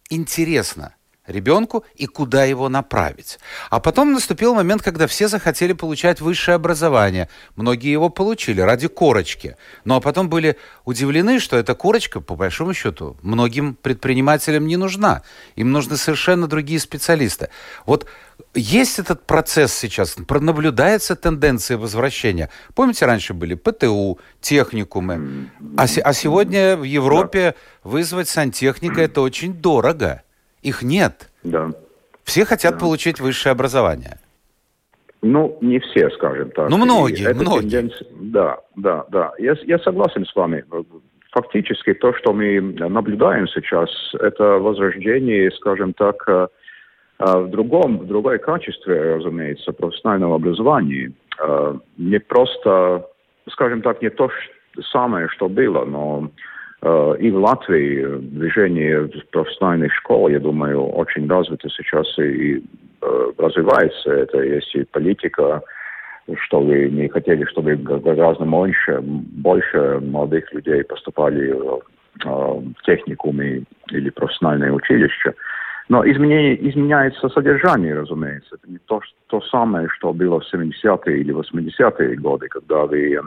интересно– 0.10 0.95
ребенку 1.28 1.86
и 1.96 2.06
куда 2.06 2.46
его 2.46 2.70
направить. 2.70 3.40
А 3.70 3.80
потом 3.80 4.14
наступил 4.14 4.54
момент, 4.54 4.82
когда 4.82 5.08
все 5.08 5.28
захотели 5.28 5.74
получать 5.74 6.22
высшее 6.22 6.56
образование. 6.56 7.30
Многие 7.56 7.92
его 7.92 8.10
получили 8.10 8.62
ради 8.62 8.88
корочки. 8.88 9.58
Ну 9.84 9.96
а 9.96 10.02
потом 10.02 10.30
были 10.30 10.58
удивлены, 10.86 11.40
что 11.40 11.58
эта 11.58 11.76
корочка, 11.76 12.22
по 12.22 12.36
большому 12.36 12.74
счету, 12.74 13.18
многим 13.22 13.76
предпринимателям 13.76 14.68
не 14.68 14.78
нужна. 14.78 15.24
Им 15.56 15.72
нужны 15.72 15.98
совершенно 15.98 16.48
другие 16.48 16.80
специалисты. 16.80 17.50
Вот 17.86 18.08
есть 18.54 19.00
этот 19.00 19.26
процесс 19.26 19.74
сейчас, 19.74 20.16
наблюдается 20.18 21.16
тенденция 21.16 21.78
возвращения. 21.78 22.50
Помните, 22.74 23.06
раньше 23.06 23.34
были 23.34 23.54
ПТУ, 23.54 24.20
техникумы, 24.42 25.50
а, 25.78 25.84
а 25.84 26.14
сегодня 26.14 26.78
в 26.78 26.84
Европе 26.84 27.56
вызвать 27.84 28.30
сантехника 28.30 29.02
это 29.02 29.22
очень 29.22 29.54
дорого. 29.54 30.24
Их 30.66 30.82
нет. 30.82 31.30
Да. 31.44 31.72
Все 32.24 32.44
хотят 32.44 32.74
да. 32.74 32.80
получить 32.80 33.20
высшее 33.20 33.52
образование. 33.52 34.18
Ну, 35.22 35.58
не 35.62 35.80
все, 35.80 36.10
скажем 36.10 36.50
так. 36.52 36.70
Ну, 36.70 36.78
многие, 36.78 37.34
многие. 37.36 37.70
Тенденция... 37.70 38.08
Да, 38.20 38.58
да, 38.76 39.06
да. 39.10 39.32
Я, 39.38 39.56
я 39.66 39.78
согласен 39.80 40.26
с 40.26 40.36
вами. 40.36 40.66
Фактически 41.32 41.94
то, 41.94 42.14
что 42.16 42.34
мы 42.34 42.60
наблюдаем 42.62 43.48
сейчас, 43.48 43.90
это 44.20 44.44
возрождение, 44.58 45.52
скажем 45.52 45.94
так, 45.94 46.24
э, 46.28 46.48
э, 47.20 47.38
в 47.38 47.50
другом, 47.50 48.00
в 48.00 48.08
другой 48.08 48.40
качестве, 48.40 49.16
разумеется, 49.18 49.72
профессионального 49.72 50.36
образования. 50.36 51.12
Э, 51.40 51.76
не 51.98 52.20
просто, 52.20 53.06
скажем 53.52 53.84
так, 53.84 54.02
не 54.02 54.10
то 54.10 54.32
самое, 54.92 55.28
что 55.30 55.48
было, 55.48 55.86
но 55.86 56.32
и 57.20 57.32
в 57.32 57.38
Латвии 57.38 58.06
движение 58.20 59.10
профессиональных 59.32 59.94
школ, 59.96 60.28
я 60.28 60.40
думаю, 60.40 60.86
очень 60.86 61.28
развито 61.28 61.68
сейчас 61.70 62.08
и 62.20 62.64
развивается. 63.38 64.12
Это 64.12 64.42
есть 64.44 64.76
и 64.76 64.84
политика, 64.84 65.64
что 66.42 66.62
вы 66.62 66.90
не 66.90 67.08
хотели, 67.08 67.44
чтобы 67.46 67.76
гораздо 67.76 68.46
больше, 68.46 69.00
больше 69.02 70.00
молодых 70.04 70.54
людей 70.54 70.84
поступали 70.84 71.56
в 72.24 72.76
техникумы 72.86 73.64
или 73.92 74.10
профессиональные 74.10 74.72
училища. 74.72 75.34
Но 75.88 76.04
изменение, 76.04 76.70
изменяется 76.70 77.30
содержание, 77.30 77.94
разумеется. 77.94 78.56
Это 78.56 78.72
не 78.72 78.80
то, 78.80 79.02
то 79.28 79.42
самое, 79.42 79.88
что 79.90 80.14
было 80.14 80.40
в 80.40 80.54
70-е 80.54 81.20
или 81.20 81.34
80-е 81.34 82.16
годы, 82.16 82.48
когда 82.48 82.86
вы 82.86 83.14
э, 83.14 83.22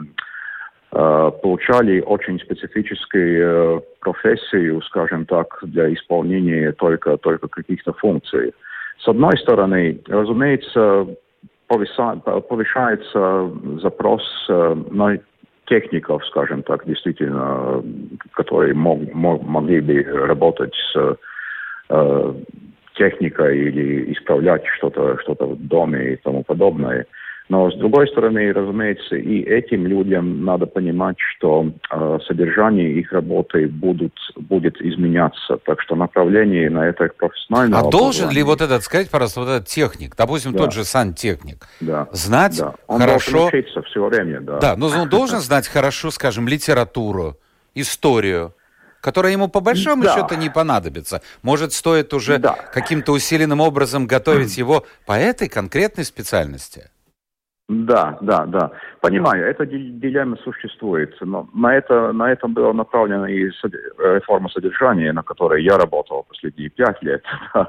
получали 0.91 2.01
очень 2.01 2.39
специфическую 2.39 3.77
э, 3.77 3.81
профессию, 3.99 4.81
скажем 4.81 5.25
так, 5.25 5.59
для 5.61 5.93
исполнения 5.93 6.71
только, 6.71 7.17
только 7.17 7.47
каких-то 7.47 7.93
функций. 7.93 8.53
С 8.99 9.07
одной 9.07 9.37
стороны, 9.37 9.99
разумеется, 10.07 11.07
повышается 11.67 13.51
запрос 13.81 14.23
э, 14.49 14.75
на 14.89 15.19
техников, 15.67 16.25
скажем 16.25 16.63
так, 16.63 16.85
действительно, 16.85 17.83
которые 18.33 18.73
мог, 18.73 19.13
мог, 19.13 19.43
могли 19.43 19.81
бы 19.81 20.01
работать 20.03 20.73
с 20.91 21.17
э, 21.89 22.33
техникой 22.95 23.59
или 23.59 24.11
исправлять 24.13 24.65
что-то 24.77 25.17
что 25.19 25.35
в 25.39 25.67
доме 25.67 26.13
и 26.13 26.15
тому 26.17 26.43
подобное. 26.43 27.05
Но 27.49 27.71
с 27.71 27.75
другой 27.75 28.07
стороны, 28.07 28.53
разумеется, 28.53 29.15
и 29.15 29.41
этим 29.41 29.87
людям 29.87 30.45
надо 30.45 30.67
понимать, 30.67 31.17
что 31.19 31.71
э, 31.91 32.19
содержание 32.27 32.91
их 32.93 33.11
работы 33.11 33.67
будут, 33.67 34.13
будет 34.35 34.79
изменяться. 34.79 35.57
Так 35.65 35.81
что 35.81 35.95
направление 35.95 36.69
на 36.69 36.87
это 36.87 37.09
профессиональное. 37.17 37.79
А 37.79 37.89
должен 37.89 38.29
ли 38.29 38.43
вот 38.43 38.61
этот, 38.61 38.83
сказать, 38.83 39.09
пожалуйста, 39.09 39.39
вот 39.39 39.49
этот 39.49 39.67
техник, 39.67 40.15
допустим, 40.15 40.51
да. 40.51 40.59
тот 40.59 40.73
же 40.73 40.83
сантехник, 40.83 41.67
да. 41.79 42.07
знать 42.11 42.59
да. 42.59 42.75
он 42.85 43.01
хорошо... 43.01 43.45
Он 43.45 43.47
учиться 43.47 43.81
все 43.81 44.05
время, 44.05 44.41
да. 44.41 44.59
Да, 44.59 44.75
но 44.77 44.87
он 44.87 45.09
должен 45.09 45.39
знать 45.39 45.67
хорошо, 45.67 46.11
скажем, 46.11 46.47
литературу, 46.47 47.35
историю, 47.73 48.53
которая 49.01 49.31
ему 49.31 49.47
по 49.47 49.59
большому 49.59 50.03
да. 50.03 50.13
счету 50.13 50.35
не 50.35 50.51
понадобится. 50.51 51.23
Может, 51.41 51.73
стоит 51.73 52.13
уже 52.13 52.37
да. 52.37 52.53
каким-то 52.71 53.11
усиленным 53.11 53.59
образом 53.59 54.05
готовить 54.05 54.55
его 54.59 54.85
по 55.07 55.13
этой 55.13 55.49
конкретной 55.49 56.05
специальности? 56.05 56.91
Да, 57.69 58.17
да, 58.21 58.45
да. 58.47 58.71
Понимаю, 58.99 59.45
эта 59.45 59.63
дилемма 59.63 60.37
существует, 60.37 61.15
но 61.21 61.47
на, 61.53 61.75
это, 61.75 62.11
на 62.11 62.31
этом 62.31 62.55
была 62.55 62.73
направлена 62.73 63.29
и 63.29 63.43
реформа 63.43 64.49
содержания, 64.49 65.13
на 65.13 65.21
которой 65.21 65.63
я 65.63 65.77
работал 65.77 66.25
последние 66.27 66.69
пять 66.69 67.01
лет. 67.01 67.23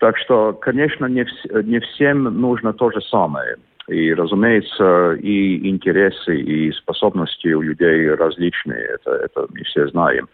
Так 0.00 0.16
что, 0.16 0.52
конечно, 0.52 1.06
не, 1.06 1.24
вс 1.24 1.44
не 1.64 1.80
всем 1.80 2.22
нужно 2.22 2.72
то 2.72 2.88
же 2.92 3.00
самое. 3.00 3.56
И, 3.88 4.14
разумеется, 4.14 5.14
и 5.14 5.68
интересы, 5.68 6.36
и 6.36 6.70
способности 6.70 7.48
у 7.48 7.62
людей 7.62 8.08
различные, 8.14 8.80
это, 8.80 9.10
это 9.10 9.48
мы 9.52 9.64
все 9.64 9.88
знаем. 9.88 10.28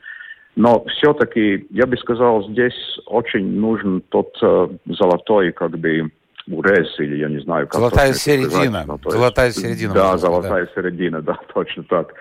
Но 0.55 0.85
все-таки, 0.85 1.67
я 1.71 1.87
бы 1.87 1.97
сказал, 1.97 2.47
здесь 2.51 3.01
очень 3.07 3.59
нужен 3.59 4.03
тот 4.11 4.37
э, 4.43 4.69
золотой, 4.85 5.51
как 5.53 5.79
бы, 5.79 6.11
урез 6.49 6.99
или 6.99 7.17
я 7.17 7.29
не 7.29 7.41
знаю, 7.41 7.67
как 7.67 7.81
Золотая 7.81 8.13
середина. 8.13 8.85
Ну, 8.87 8.95
есть, 8.95 9.11
золотая 9.11 9.51
середина. 9.51 9.95
Да, 9.95 10.17
золотая 10.17 10.67
да. 10.67 10.73
середина, 10.75 11.23
да, 11.23 11.39
точно 11.53 11.85
так. 11.85 12.15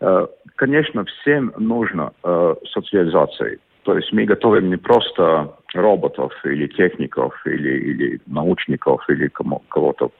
Э, 0.00 0.26
конечно, 0.56 1.04
всем 1.04 1.52
нужно 1.58 2.12
э, 2.24 2.54
социализация. 2.72 3.58
То 3.84 3.96
есть 3.96 4.12
мы 4.12 4.24
готовим 4.24 4.68
не 4.70 4.76
просто 4.76 5.54
роботов 5.74 6.32
или 6.44 6.66
техников 6.66 7.34
или, 7.46 7.78
или 7.78 8.20
научников 8.26 9.02
или 9.08 9.28
кого-то 9.28 10.10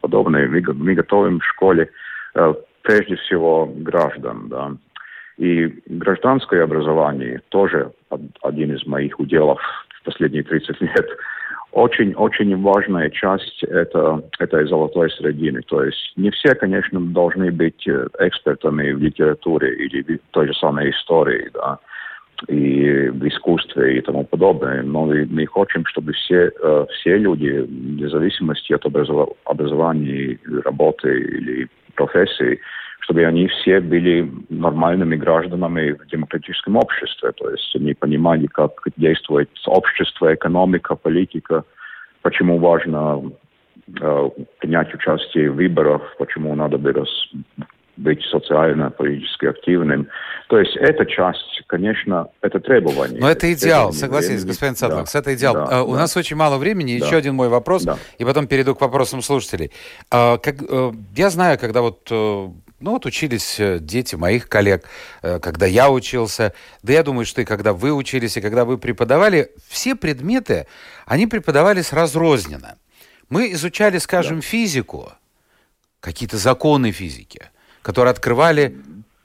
подобное. 0.00 0.48
Мы, 0.48 0.62
мы 0.72 0.94
готовим 0.94 1.40
в 1.40 1.44
школе 1.44 1.90
э, 2.34 2.54
прежде 2.82 3.16
всего 3.16 3.66
граждан, 3.66 4.48
да. 4.48 4.72
И 5.36 5.82
гражданское 5.86 6.62
образование 6.62 7.40
тоже 7.48 7.92
один 8.42 8.74
из 8.74 8.86
моих 8.86 9.18
уделов 9.18 9.58
в 9.88 10.04
последние 10.04 10.42
30 10.42 10.80
лет 10.82 11.08
очень-очень 11.72 12.60
важная 12.60 13.10
часть 13.10 13.62
это, 13.64 14.22
этой 14.38 14.66
золотой 14.66 15.10
середины. 15.10 15.62
То 15.62 15.84
есть 15.84 16.12
не 16.16 16.30
все, 16.30 16.54
конечно, 16.54 17.00
должны 17.00 17.50
быть 17.52 17.86
э, 17.86 18.06
экспертами 18.18 18.92
в 18.92 18.98
литературе 18.98 19.74
или 19.74 20.16
в 20.16 20.20
той 20.32 20.48
же 20.48 20.54
самой 20.54 20.90
истории, 20.90 21.48
да, 21.54 21.78
и 22.48 23.08
в 23.10 23.26
искусстве 23.28 23.98
и 23.98 24.00
тому 24.00 24.24
подобное. 24.24 24.82
Но 24.82 25.06
мы, 25.06 25.26
мы 25.30 25.46
хотим, 25.46 25.84
чтобы 25.86 26.12
все, 26.12 26.50
э, 26.62 26.86
все 26.94 27.16
люди, 27.18 27.66
вне 27.68 28.08
зависимости 28.08 28.72
от 28.72 28.84
образования, 29.44 30.38
работы 30.64 31.08
или 31.08 31.68
профессии, 31.94 32.60
чтобы 33.00 33.24
они 33.24 33.48
все 33.48 33.80
были 33.80 34.30
нормальными 34.48 35.16
гражданами 35.16 35.92
в 35.92 36.06
демократическом 36.06 36.76
обществе. 36.76 37.32
То 37.32 37.50
есть 37.50 37.74
они 37.74 37.94
понимали, 37.94 38.46
как 38.46 38.72
действует 38.96 39.50
общество, 39.66 40.34
экономика, 40.34 40.94
политика, 40.94 41.64
почему 42.22 42.58
важно 42.58 43.32
э, 44.00 44.30
принять 44.58 44.94
участие 44.94 45.50
в 45.50 45.56
выборах, 45.56 46.02
почему 46.18 46.54
надо 46.54 46.78
быть, 46.78 46.96
быть 47.96 48.22
социально-политически 48.30 49.46
активным. 49.46 50.06
То 50.48 50.58
есть 50.58 50.76
эта 50.76 51.06
часть, 51.06 51.62
конечно, 51.68 52.28
это 52.42 52.60
требование. 52.60 53.20
Но 53.20 53.30
это 53.30 53.52
идеал, 53.52 53.92
согласитесь, 53.92 54.44
господин 54.44 54.76
Садлакс, 54.76 55.12
да, 55.12 55.18
это 55.20 55.34
идеал. 55.34 55.54
Да, 55.54 55.80
uh, 55.80 55.82
у 55.84 55.92
да. 55.92 56.00
нас 56.00 56.16
очень 56.16 56.36
мало 56.36 56.58
времени, 56.58 56.98
да. 56.98 57.06
еще 57.06 57.16
один 57.16 57.34
мой 57.34 57.48
вопрос, 57.48 57.84
да. 57.84 57.96
и 58.18 58.24
потом 58.24 58.46
перейду 58.46 58.74
к 58.74 58.80
вопросам 58.80 59.22
слушателей. 59.22 59.70
Uh, 60.12 60.38
как, 60.38 60.56
uh, 60.56 60.94
я 61.16 61.30
знаю, 61.30 61.58
когда 61.58 61.82
вот 61.82 62.10
ну 62.80 62.92
вот 62.92 63.06
учились 63.06 63.60
э, 63.60 63.78
дети 63.78 64.16
моих 64.16 64.48
коллег, 64.48 64.84
э, 65.22 65.38
когда 65.38 65.66
я 65.66 65.90
учился, 65.90 66.54
да 66.82 66.94
я 66.94 67.02
думаю, 67.02 67.26
что 67.26 67.42
и 67.42 67.44
когда 67.44 67.72
вы 67.72 67.92
учились, 67.92 68.36
и 68.36 68.40
когда 68.40 68.64
вы 68.64 68.78
преподавали, 68.78 69.52
все 69.68 69.94
предметы, 69.94 70.66
они 71.04 71.26
преподавались 71.26 71.92
разрозненно. 71.92 72.78
Мы 73.28 73.52
изучали, 73.52 73.98
скажем, 73.98 74.36
да. 74.36 74.42
физику, 74.42 75.12
какие-то 76.00 76.38
законы 76.38 76.90
физики, 76.90 77.50
которые 77.82 78.12
открывали 78.12 78.76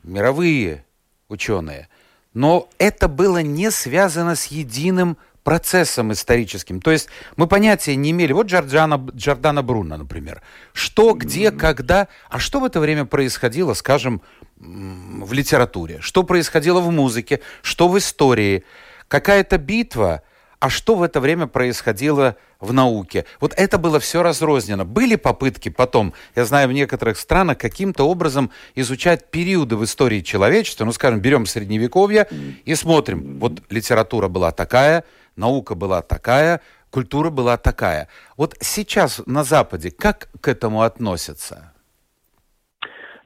мировые 0.04 0.84
ученые. 1.30 1.88
Но 2.34 2.70
это 2.78 3.08
было 3.08 3.42
не 3.42 3.72
связано 3.72 4.36
с 4.36 4.48
единым 4.48 5.18
процессом 5.46 6.12
историческим. 6.12 6.82
То 6.82 6.92
есть 6.92 7.08
мы 7.38 7.48
понятия 7.48 7.96
не 7.96 8.12
имели. 8.12 8.34
Вот 8.34 8.48
Джорджана, 8.48 8.96
Джордана 9.16 9.62
Бруно, 9.62 9.96
например. 9.96 10.42
Что, 10.74 11.14
где, 11.14 11.52
когда. 11.52 12.08
А 12.30 12.40
что 12.40 12.60
в 12.60 12.66
это 12.66 12.80
время 12.80 13.06
происходило, 13.06 13.76
скажем, 13.76 14.24
в 14.58 15.32
литературе? 15.32 16.00
Что 16.02 16.24
происходило 16.24 16.82
в 16.82 16.90
музыке? 16.92 17.42
Что 17.62 17.88
в 17.88 17.98
истории? 17.98 18.64
Какая-то 19.08 19.60
битва– 19.60 20.24
а 20.66 20.70
что 20.70 20.96
в 20.96 21.04
это 21.04 21.20
время 21.20 21.46
происходило 21.46 22.38
в 22.60 22.74
науке. 22.74 23.26
Вот 23.40 23.54
это 23.56 23.78
было 23.78 24.00
все 24.00 24.24
разрознено. 24.24 24.84
Были 24.84 25.16
попытки 25.16 25.70
потом, 25.70 26.14
я 26.36 26.44
знаю, 26.46 26.70
в 26.70 26.74
некоторых 26.74 27.20
странах 27.20 27.60
каким-то 27.60 28.06
образом 28.06 28.50
изучать 28.74 29.30
периоды 29.30 29.76
в 29.76 29.84
истории 29.84 30.22
человечества. 30.22 30.86
Ну, 30.86 30.92
скажем, 30.92 31.20
берем 31.20 31.46
Средневековье 31.46 32.28
и 32.66 32.74
смотрим. 32.74 33.40
Вот 33.40 33.62
литература 33.70 34.28
была 34.28 34.52
такая, 34.52 35.04
наука 35.36 35.76
была 35.76 36.02
такая, 36.02 36.62
культура 36.90 37.30
была 37.30 37.58
такая. 37.58 38.08
Вот 38.38 38.56
сейчас 38.60 39.22
на 39.26 39.44
Западе 39.44 39.92
как 39.92 40.30
к 40.42 40.48
этому 40.48 40.82
относятся? 40.82 41.76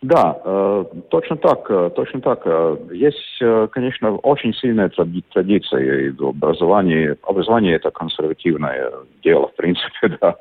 Да, 0.02 0.40
э, 0.46 0.86
точно 1.10 1.36
так, 1.38 1.70
э, 1.70 1.90
точно 1.94 2.22
так. 2.22 2.42
Э, 2.46 2.78
есть, 2.92 3.38
конечно, 3.72 4.16
очень 4.16 4.54
сильная 4.54 4.90
традиция 4.90 6.14
в 6.14 6.28
образовании. 6.28 7.18
Образование 7.24 7.76
это 7.76 7.92
консервативное 7.92 8.92
дело, 9.24 9.50
в 9.50 9.56
принципе, 9.56 10.18
да. 10.22 10.36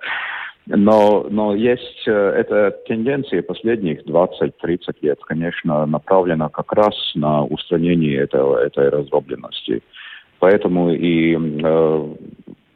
Но, 0.67 1.27
но 1.31 1.55
есть 1.55 2.03
эта 2.07 2.71
тенденция 2.87 3.43
последних 3.43 4.05
20-30 4.05 4.79
лет, 5.01 5.19
конечно, 5.25 5.87
направлена 5.87 6.51
как 6.51 6.73
раз 6.75 6.95
на 7.15 7.43
устранение 7.43 8.19
этого, 8.19 8.59
этой 8.59 8.91
раздробленности. 8.91 9.83
Поэтому 10.41 10.93
и 10.93 11.35
э, 11.35 12.15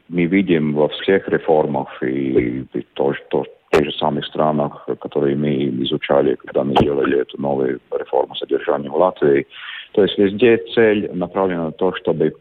мы 0.09 0.25
видим 0.25 0.73
во 0.73 0.89
всех 0.89 1.27
реформах 1.29 2.01
и, 2.03 2.65
и 2.73 2.85
то, 2.93 3.13
что 3.13 3.45
тех 3.71 3.85
же 3.85 3.91
самых 3.93 4.25
странах, 4.25 4.87
которые 4.99 5.35
мы 5.35 5.65
изучали, 5.83 6.35
когда 6.35 6.63
мы 6.63 6.75
делали 6.75 7.21
эту 7.21 7.41
новую 7.41 7.79
реформу 7.91 8.35
содержания 8.35 8.89
в 8.89 8.95
Латвии. 8.95 9.47
То 9.93 10.03
есть 10.03 10.17
везде 10.17 10.57
цель 10.75 11.09
направлена 11.13 11.65
на 11.65 11.71
то, 11.71 11.93
чтобы 11.95 12.35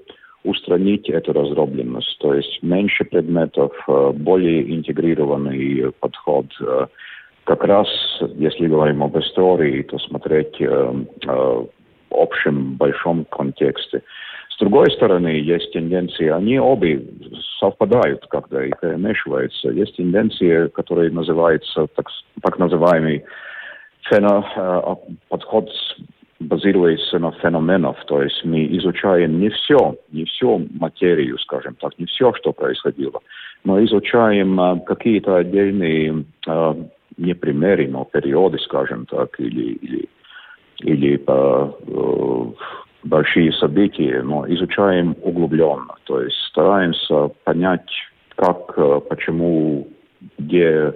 устранить 0.45 1.09
эту 1.09 1.33
раздробленность, 1.33 2.19
то 2.19 2.35
есть 2.35 2.63
меньше 2.63 3.05
предметов, 3.05 3.73
э, 3.89 4.13
более 4.15 4.75
интегрированный 4.75 5.93
подход. 6.01 6.47
Э, 6.61 6.87
как 7.45 7.65
раз, 7.65 7.89
если 8.37 8.67
говорим 8.67 9.03
об 9.03 9.17
истории, 9.19 9.83
то 9.83 9.99
смотреть 9.99 10.61
э, 10.61 10.93
в 11.25 11.69
общем 12.11 12.75
большом 12.75 13.25
контексте. 13.25 14.03
Другой 14.63 14.93
стороны, 14.93 15.27
есть 15.27 15.73
тенденции, 15.73 16.29
они 16.29 16.61
обе 16.61 17.05
совпадают, 17.59 18.25
когда 18.31 18.65
их 18.65 18.79
перемешиваются. 18.81 19.71
Есть 19.71 19.97
тенденции, 19.97 20.69
которые 20.69 21.11
называются 21.11 21.89
так, 21.97 22.07
так 22.41 22.61
называемый 22.61 23.25
фено, 24.03 24.45
подход 25.29 25.69
базируется 26.39 27.19
на 27.19 27.33
феноменах, 27.33 27.97
то 28.07 28.23
есть 28.23 28.45
мы 28.45 28.65
изучаем 28.79 29.41
не 29.41 29.49
все, 29.51 29.97
не 30.13 30.27
всю 30.27 30.65
материю, 30.79 31.41
скажем 31.41 31.75
так, 31.75 31.99
не 31.99 32.07
все, 32.07 32.33
что 32.35 32.53
происходило, 32.53 33.21
но 33.65 33.85
изучаем 33.85 34.61
э, 34.61 34.81
какие-то 34.87 35.37
отдельные 35.37 36.25
э, 36.47 36.75
не 37.17 37.35
примеры, 37.35 37.89
но 37.89 38.05
периоды, 38.05 38.59
скажем 38.61 39.07
так, 39.07 39.41
или, 39.41 39.73
или, 39.73 40.09
или 40.83 41.21
э, 41.27 42.53
большие 43.05 43.53
события, 43.53 44.23
но 44.23 44.47
изучаем 44.49 45.17
углубленно, 45.23 45.95
то 46.05 46.21
есть 46.21 46.37
стараемся 46.49 47.29
понять, 47.45 47.89
как, 48.37 48.73
э, 48.77 49.01
почему, 49.09 49.89
где 50.39 50.95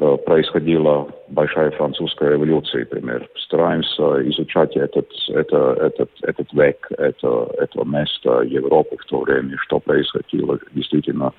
Э, 0.00 0.16
происходила 0.24 1.08
большая 1.28 1.72
французская 1.72 2.30
революция, 2.30 2.80
например. 2.80 3.28
Стараемся 3.36 4.28
изучать 4.30 4.76
этот, 4.76 5.08
это, 5.28 5.76
этот, 5.80 6.10
этот 6.22 6.52
век, 6.52 6.86
это, 6.96 7.50
это 7.58 7.84
место 7.84 8.42
Европы 8.42 8.96
в 8.96 9.04
то 9.06 9.22
время, 9.22 9.56
что 9.58 9.80
происходило 9.80 10.56
действительно 10.72 11.32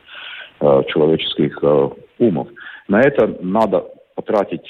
э, 0.60 0.82
человеческих 0.90 1.58
умов. 2.18 2.50
На 2.90 3.00
это 3.00 3.34
надо 3.40 3.86
потратить 4.16 4.68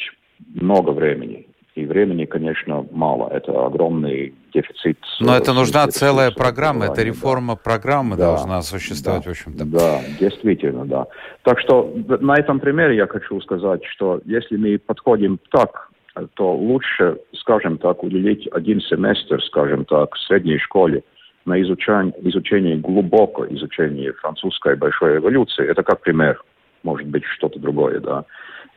много 0.53 0.91
времени. 0.91 1.47
И 1.75 1.85
времени, 1.85 2.25
конечно, 2.25 2.85
мало. 2.91 3.29
Это 3.29 3.65
огромный 3.65 4.33
дефицит. 4.53 4.97
Но 5.19 5.37
это 5.37 5.53
нужна 5.53 5.87
целая 5.87 6.31
программа, 6.31 6.85
это 6.85 7.03
реформа 7.03 7.55
да. 7.55 7.61
программы 7.63 8.17
да, 8.17 8.31
должна 8.31 8.61
существовать, 8.61 9.23
да, 9.23 9.29
в 9.29 9.31
общем-то. 9.31 9.65
Да, 9.65 10.01
действительно, 10.19 10.85
да. 10.85 11.07
Так 11.43 11.59
что 11.59 11.93
на 12.19 12.33
этом 12.35 12.59
примере 12.59 12.95
я 12.95 13.07
хочу 13.07 13.39
сказать, 13.41 13.81
что 13.85 14.19
если 14.25 14.57
мы 14.57 14.77
подходим 14.77 15.39
так, 15.51 15.89
то 16.33 16.53
лучше, 16.53 17.17
скажем 17.33 17.77
так, 17.77 18.03
уделить 18.03 18.47
один 18.51 18.81
семестр, 18.81 19.41
скажем 19.43 19.85
так, 19.85 20.15
в 20.15 20.19
средней 20.27 20.57
школе 20.57 21.03
на 21.45 21.61
изучение, 21.61 22.13
изучение 22.29 22.77
глубокое 22.77 23.53
изучение 23.53 24.13
французской 24.13 24.75
большой 24.75 25.15
революции. 25.15 25.65
Это 25.65 25.83
как 25.83 26.01
пример, 26.01 26.43
может 26.83 27.07
быть, 27.07 27.23
что-то 27.25 27.59
другое, 27.59 27.99
да. 27.99 28.25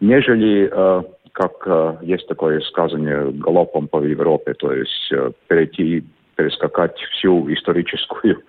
Нежели 0.01 0.69
э, 0.71 1.03
как 1.33 1.53
э, 1.67 1.97
есть 2.03 2.27
такое 2.29 2.61
сказание 2.61 3.33
галопом 3.33 3.89
по 3.89 4.03
Европе, 4.03 4.55
то 4.55 4.73
есть 4.73 5.13
э, 5.13 5.33
перейти, 5.49 6.05
перескакать 6.37 6.99
всю 7.13 7.53
историческую 7.53 8.43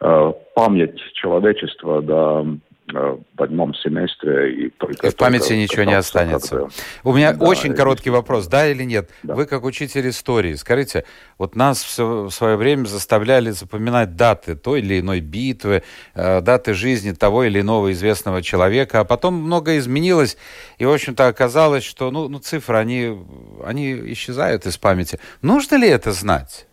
э, 0.00 0.32
память 0.54 1.00
человечества 1.14 2.02
до 2.02 2.46
в 2.92 3.42
одном 3.42 3.74
семестре. 3.74 4.52
И, 4.52 4.66
и 4.66 5.08
в 5.10 5.16
памяти 5.16 5.52
ничего 5.52 5.84
не 5.84 5.94
останется. 5.94 6.68
У 7.04 7.12
меня 7.12 7.32
да, 7.32 7.44
очень 7.44 7.74
короткий 7.74 8.10
вопрос, 8.10 8.46
да 8.46 8.66
или 8.66 8.84
нет? 8.84 9.10
Да. 9.22 9.34
Вы 9.34 9.46
как 9.46 9.64
учитель 9.64 10.08
истории, 10.08 10.54
скажите, 10.54 11.04
вот 11.38 11.54
нас 11.56 11.82
все, 11.82 12.24
в 12.24 12.30
свое 12.30 12.56
время 12.56 12.86
заставляли 12.86 13.50
запоминать 13.50 14.16
даты 14.16 14.54
той 14.54 14.80
или 14.80 15.00
иной 15.00 15.20
битвы, 15.20 15.82
э, 16.14 16.40
даты 16.40 16.74
жизни 16.74 17.12
того 17.12 17.44
или 17.44 17.60
иного 17.60 17.92
известного 17.92 18.42
человека, 18.42 19.00
а 19.00 19.04
потом 19.04 19.34
многое 19.34 19.78
изменилось, 19.78 20.36
и, 20.78 20.84
в 20.84 20.92
общем-то, 20.92 21.28
оказалось, 21.28 21.84
что 21.84 22.10
ну, 22.10 22.28
ну, 22.28 22.38
цифры, 22.38 22.76
они, 22.76 23.16
они 23.64 24.12
исчезают 24.12 24.66
из 24.66 24.78
памяти. 24.78 25.18
Нужно 25.42 25.76
ли 25.76 25.88
это 25.88 26.12
знать? 26.12 26.66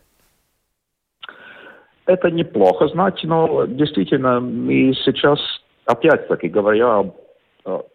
Это 2.05 2.29
неплохо 2.29 2.87
знать, 2.87 3.19
но 3.23 3.65
действительно 3.65 4.39
мы 4.39 4.93
сейчас 5.03 5.39
опять-таки, 5.85 6.47
говоря 6.47 6.99
об 6.99 7.15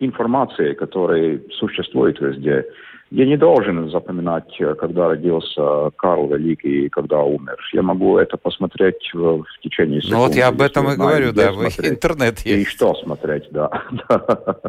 информации, 0.00 0.74
которая 0.74 1.40
существует 1.52 2.20
везде, 2.20 2.64
я 3.10 3.26
не 3.26 3.36
должен 3.36 3.90
запоминать, 3.90 4.56
когда 4.78 5.08
родился 5.08 5.90
Карл 5.96 6.28
Великий 6.28 6.86
и 6.86 6.88
когда 6.88 7.20
умер. 7.22 7.56
Я 7.72 7.82
могу 7.82 8.18
это 8.18 8.36
посмотреть 8.36 9.10
в, 9.12 9.42
в 9.42 9.60
течение 9.62 10.00
секунд. 10.00 10.16
Ну 10.16 10.26
вот 10.26 10.34
я 10.36 10.48
об 10.48 10.60
этом 10.60 10.90
и 10.90 10.96
говорю, 10.96 11.32
да, 11.32 11.52
вы 11.52 11.66
интернет 11.66 12.38
есть. 12.40 12.68
И 12.68 12.70
что 12.70 12.94
смотреть, 12.94 13.48
да. 13.50 13.70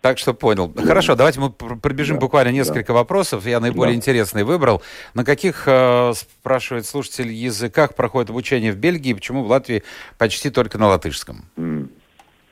Так 0.00 0.18
что 0.18 0.34
понял. 0.34 0.68
Да. 0.68 0.82
Хорошо, 0.82 1.14
давайте 1.16 1.40
мы 1.40 1.48
пробежим 1.50 2.16
да, 2.16 2.20
буквально 2.20 2.50
несколько 2.50 2.88
да. 2.88 2.98
вопросов. 2.98 3.46
Я 3.46 3.58
наиболее 3.58 3.94
да. 3.94 3.96
интересные 3.96 4.44
выбрал. 4.44 4.82
На 5.14 5.24
каких, 5.24 5.66
э, 5.66 6.12
спрашивает 6.12 6.84
слушатель, 6.84 7.32
языках 7.32 7.94
проходит 7.94 8.28
обучение 8.28 8.70
в 8.72 8.76
Бельгии, 8.76 9.14
почему 9.14 9.44
в 9.44 9.46
Латвии 9.46 9.82
почти 10.18 10.50
только 10.50 10.76
на 10.76 10.88
латышском? 10.88 11.46
Mm. 11.56 11.88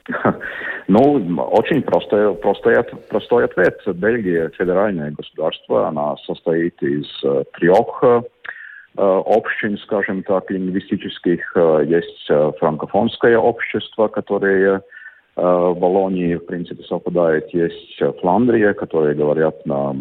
Ну, 0.89 1.39
очень 1.53 1.83
простой, 1.83 2.35
простой, 2.35 2.83
простой 3.09 3.45
ответ. 3.45 3.81
Бельгия 3.87 4.51
федеральное 4.51 5.11
государство, 5.13 5.89
она 5.89 6.17
состоит 6.27 6.83
из 6.83 7.07
э, 7.25 7.45
трех 7.55 8.03
э, 8.03 8.21
общин, 8.97 9.79
скажем 9.79 10.23
так, 10.25 10.51
лингвистических. 10.51 11.53
Э, 11.55 11.85
есть 11.87 12.29
франкофонское 12.59 13.39
общество, 13.39 14.09
которое 14.09 14.83
в 15.35 15.75
Болонии, 15.81 16.35
в 16.35 16.45
принципе, 16.45 16.83
совпадает. 16.85 17.49
Есть 17.55 17.99
Фландрия, 18.21 18.75
которые 18.75 19.15
говорят 19.15 19.65
на 19.65 19.95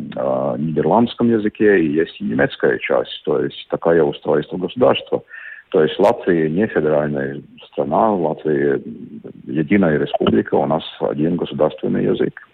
нидерландском 0.58 1.32
языке, 1.32 1.80
и 1.80 1.94
есть 1.94 2.20
немецкая 2.20 2.78
часть, 2.80 3.24
то 3.24 3.42
есть 3.42 3.66
такое 3.70 4.04
устройство 4.04 4.58
государства. 4.58 5.24
То 5.72 5.82
есть 5.84 5.98
Латвия 6.00 6.50
не 6.50 6.68
федеральная 6.68 7.42
страна, 7.72 8.14
Латвия 8.14 8.82
единая 9.46 9.98
республика, 9.98 10.56
у 10.56 10.66
нас 10.66 10.84
один 11.00 11.38
государственный 11.38 12.04
язык. 12.04 12.48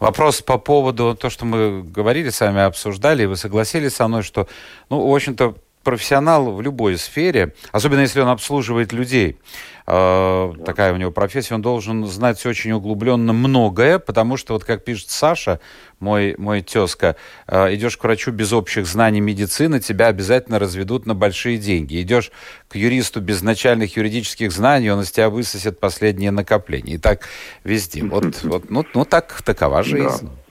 Вопрос 0.00 0.40
по 0.40 0.58
поводу 0.58 1.14
того, 1.14 1.30
что 1.30 1.44
мы 1.44 1.82
говорили 1.82 2.30
с 2.30 2.40
вами, 2.40 2.62
обсуждали, 2.62 3.24
и 3.24 3.26
вы 3.26 3.36
согласились 3.36 3.94
со 3.94 4.08
мной, 4.08 4.22
что, 4.22 4.46
ну, 4.88 5.06
в 5.06 5.14
общем-то, 5.14 5.54
профессионал 5.82 6.52
в 6.52 6.62
любой 6.62 6.98
сфере, 6.98 7.54
особенно 7.72 8.00
если 8.00 8.20
он 8.20 8.28
обслуживает 8.28 8.92
людей, 8.92 9.38
э, 9.86 10.52
такая 10.64 10.92
у 10.92 10.96
него 10.96 11.10
профессия, 11.10 11.54
он 11.54 11.62
должен 11.62 12.06
знать 12.06 12.44
очень 12.46 12.72
углубленно 12.72 13.32
многое, 13.32 13.98
потому 13.98 14.36
что, 14.36 14.54
вот 14.54 14.64
как 14.64 14.84
пишет 14.84 15.10
Саша, 15.10 15.60
мой, 16.00 16.34
мой 16.38 16.62
тезка, 16.62 17.16
э, 17.46 17.74
идешь 17.74 17.96
к 17.96 18.04
врачу 18.04 18.32
без 18.32 18.52
общих 18.52 18.86
знаний 18.86 19.20
медицины, 19.20 19.80
тебя 19.80 20.08
обязательно 20.08 20.58
разведут 20.58 21.06
на 21.06 21.14
большие 21.14 21.58
деньги. 21.58 22.00
Идешь 22.02 22.32
к 22.68 22.76
юристу 22.76 23.20
без 23.20 23.42
начальных 23.42 23.96
юридических 23.96 24.52
знаний, 24.52 24.90
он 24.90 25.00
из 25.00 25.10
тебя 25.10 25.30
высосет 25.30 25.78
последние 25.80 26.30
накопления. 26.30 26.94
И 26.94 26.98
так 26.98 27.28
везде. 27.64 28.02
Вот, 28.04 28.24
вот 28.42 28.70
ну, 28.70 28.84
ну 28.94 29.04
так 29.04 29.42
такова 29.42 29.82
жизнь. 29.82 30.26
Да. 30.26 30.41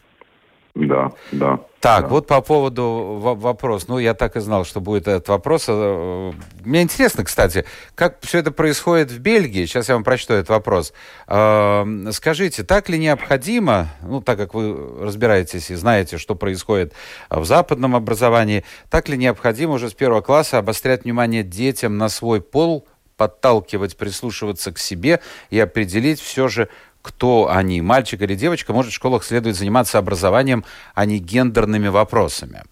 Да, 0.73 1.11
да. 1.31 1.59
Так, 1.81 2.03
да. 2.03 2.07
вот 2.07 2.27
по 2.27 2.41
поводу 2.41 3.17
вопрос. 3.19 3.87
Ну, 3.87 3.97
я 3.97 4.13
так 4.13 4.37
и 4.37 4.39
знал, 4.39 4.63
что 4.63 4.79
будет 4.79 5.07
этот 5.07 5.27
вопрос. 5.27 5.65
Э, 5.67 6.31
мне 6.63 6.83
интересно, 6.83 7.25
кстати, 7.25 7.65
как 7.95 8.17
все 8.21 8.39
это 8.39 8.51
происходит 8.51 9.11
в 9.11 9.19
Бельгии. 9.19 9.65
Сейчас 9.65 9.89
я 9.89 9.95
вам 9.95 10.03
прочту 10.03 10.33
этот 10.33 10.49
вопрос. 10.49 10.93
Э, 11.27 11.83
скажите, 12.11 12.63
так 12.63 12.87
ли 12.87 12.99
необходимо, 12.99 13.89
ну, 14.03 14.21
так 14.21 14.37
как 14.37 14.53
вы 14.53 15.03
разбираетесь 15.03 15.71
и 15.71 15.75
знаете, 15.75 16.17
что 16.17 16.35
происходит 16.35 16.93
в 17.29 17.43
западном 17.43 17.95
образовании, 17.95 18.63
так 18.89 19.09
ли 19.09 19.17
необходимо 19.17 19.73
уже 19.73 19.89
с 19.89 19.93
первого 19.93 20.21
класса 20.21 20.59
обострять 20.59 21.03
внимание 21.03 21.43
детям 21.43 21.97
на 21.97 22.07
свой 22.07 22.41
пол, 22.41 22.87
подталкивать, 23.21 23.97
прислушиваться 23.97 24.71
к 24.71 24.79
себе 24.79 25.19
и 25.51 25.59
определить 25.59 26.19
все 26.19 26.47
же, 26.47 26.69
кто 27.01 27.49
они, 27.49 27.81
мальчик 27.81 28.21
или 28.21 28.35
девочка, 28.35 28.73
может 28.73 28.91
в 28.91 28.95
школах 28.95 29.23
следует 29.23 29.55
заниматься 29.55 29.97
образованием, 29.97 30.63
а 30.93 31.05
не 31.05 31.19
гендерными 31.19 31.87
вопросами? 31.87 32.63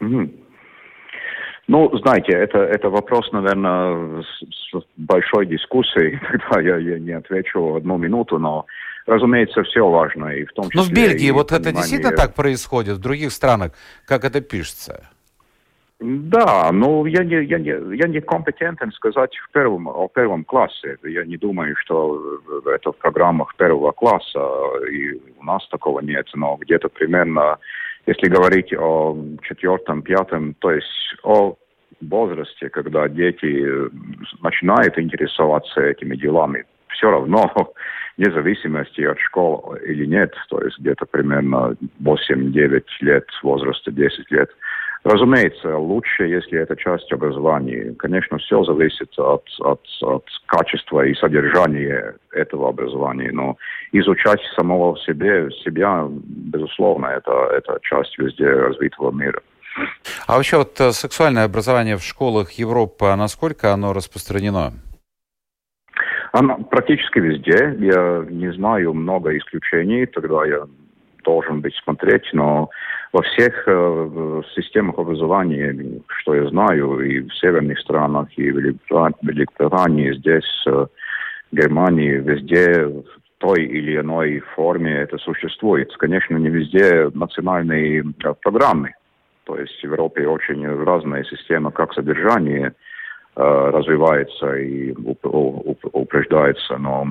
Mm-hmm. 0.00 0.40
Ну, 1.68 1.88
знаете, 1.98 2.32
это, 2.32 2.58
это 2.58 2.90
вопрос, 2.90 3.30
наверное, 3.30 4.22
с, 4.22 4.76
с 4.76 4.82
большой 4.96 5.46
дискуссией, 5.46 6.18
тогда 6.50 6.60
я, 6.60 6.76
я 6.78 6.98
не 6.98 7.12
отвечу 7.12 7.76
одну 7.76 7.96
минуту, 7.96 8.38
но, 8.38 8.66
разумеется, 9.06 9.62
все 9.62 9.88
важно, 9.88 10.30
и 10.30 10.44
в 10.44 10.52
том 10.52 10.64
числе... 10.64 10.80
Но 10.80 10.86
в 10.88 10.92
Бельгии 10.92 11.30
вот 11.30 11.52
это 11.52 11.70
действительно 11.70 12.16
так 12.16 12.34
происходит, 12.34 12.96
в 12.96 13.00
других 13.00 13.30
странах, 13.30 13.70
как 14.04 14.24
это 14.24 14.40
пишется? 14.40 15.08
Да, 16.00 16.70
но 16.72 17.06
я 17.06 17.24
не, 17.24 17.44
я 17.44 17.58
не, 17.58 17.96
я 17.96 18.08
не 18.08 18.22
компетентен 18.22 18.90
сказать 18.92 19.36
в 19.36 19.52
первом, 19.52 19.86
о 19.86 20.08
первом 20.08 20.44
классе. 20.44 20.96
Я 21.02 21.26
не 21.26 21.36
думаю, 21.36 21.76
что 21.76 22.40
это 22.74 22.92
в 22.92 22.96
программах 22.96 23.54
первого 23.56 23.92
класса, 23.92 24.40
и 24.90 25.20
у 25.38 25.44
нас 25.44 25.66
такого 25.68 26.00
нет, 26.00 26.26
но 26.34 26.56
где-то 26.56 26.88
примерно, 26.88 27.58
если 28.06 28.28
говорить 28.28 28.72
о 28.72 29.14
четвертом, 29.42 30.00
пятом, 30.00 30.54
то 30.54 30.70
есть 30.70 31.16
о 31.22 31.56
возрасте, 32.00 32.70
когда 32.70 33.06
дети 33.06 33.66
начинают 34.42 34.98
интересоваться 34.98 35.82
этими 35.82 36.16
делами, 36.16 36.64
все 36.88 37.10
равно, 37.10 37.52
вне 38.16 38.32
зависимости 38.32 39.02
от 39.02 39.18
школы 39.18 39.78
или 39.86 40.06
нет, 40.06 40.32
то 40.48 40.62
есть 40.62 40.78
где-то 40.78 41.04
примерно 41.04 41.76
8-9 42.02 42.84
лет, 43.00 43.26
возраста 43.42 43.90
10 43.90 44.30
лет, 44.30 44.50
Разумеется, 45.02 45.78
лучше, 45.78 46.24
если 46.24 46.58
это 46.58 46.76
часть 46.76 47.10
образования. 47.10 47.94
Конечно, 47.98 48.36
все 48.38 48.62
зависит 48.64 49.18
от, 49.18 49.44
от, 49.60 49.80
от 50.02 50.24
качества 50.46 51.06
и 51.06 51.14
содержания 51.14 52.16
этого 52.32 52.68
образования, 52.68 53.30
но 53.32 53.56
изучать 53.92 54.40
самого 54.54 54.98
себе, 54.98 55.50
себя, 55.64 56.06
безусловно, 56.10 57.06
это, 57.06 57.32
это 57.56 57.78
часть 57.82 58.18
везде 58.18 58.50
развитого 58.50 59.10
мира. 59.10 59.40
А 60.26 60.36
вообще 60.36 60.58
вот 60.58 60.78
э, 60.80 60.92
сексуальное 60.92 61.44
образование 61.44 61.96
в 61.96 62.02
школах 62.02 62.50
Европы, 62.52 63.06
а 63.06 63.16
насколько 63.16 63.72
оно 63.72 63.94
распространено? 63.94 64.72
Оно 66.32 66.58
практически 66.58 67.18
везде. 67.18 67.74
Я 67.78 68.24
не 68.28 68.52
знаю 68.52 68.92
много 68.94 69.36
исключений, 69.36 70.06
тогда 70.06 70.44
я 70.44 70.66
должен 71.24 71.60
быть 71.60 71.74
смотреть, 71.82 72.28
но 72.32 72.70
во 73.12 73.22
всех 73.22 73.64
э, 73.66 74.42
системах 74.54 74.98
образования, 74.98 76.00
что 76.20 76.34
я 76.34 76.48
знаю, 76.48 77.00
и 77.00 77.20
в 77.20 77.34
северных 77.34 77.78
странах, 77.80 78.28
и 78.36 78.50
в 78.50 78.58
Великобритании, 78.58 80.12
здесь, 80.14 80.64
э, 80.66 80.86
в 81.50 81.56
Германии, 81.56 82.12
везде 82.12 82.86
в 82.86 83.04
той 83.38 83.64
или 83.64 83.98
иной 83.98 84.40
форме 84.54 84.92
это 84.92 85.18
существует. 85.18 85.90
Конечно, 85.96 86.36
не 86.36 86.50
везде 86.50 87.10
национальные 87.14 88.04
э, 88.22 88.34
программы. 88.42 88.94
То 89.44 89.56
есть 89.56 89.80
в 89.80 89.84
Европе 89.84 90.28
очень 90.28 90.64
разная 90.84 91.24
система 91.24 91.72
как 91.72 91.92
содержание 91.94 92.74
э, 93.36 93.42
развивается 93.42 94.54
и 94.56 94.92
упреждается, 94.92 96.76
но 96.78 97.10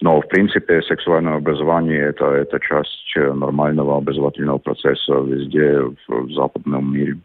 но, 0.00 0.20
в 0.20 0.28
принципе, 0.28 0.82
сексуальное 0.82 1.36
образование 1.36 2.00
это,– 2.00 2.24
это 2.26 2.58
часть 2.60 3.14
нормального 3.16 3.96
образовательного 3.96 4.58
процесса 4.58 5.12
везде 5.14 5.80
в 6.08 6.32
западном 6.32 6.92
мире. 6.92 7.18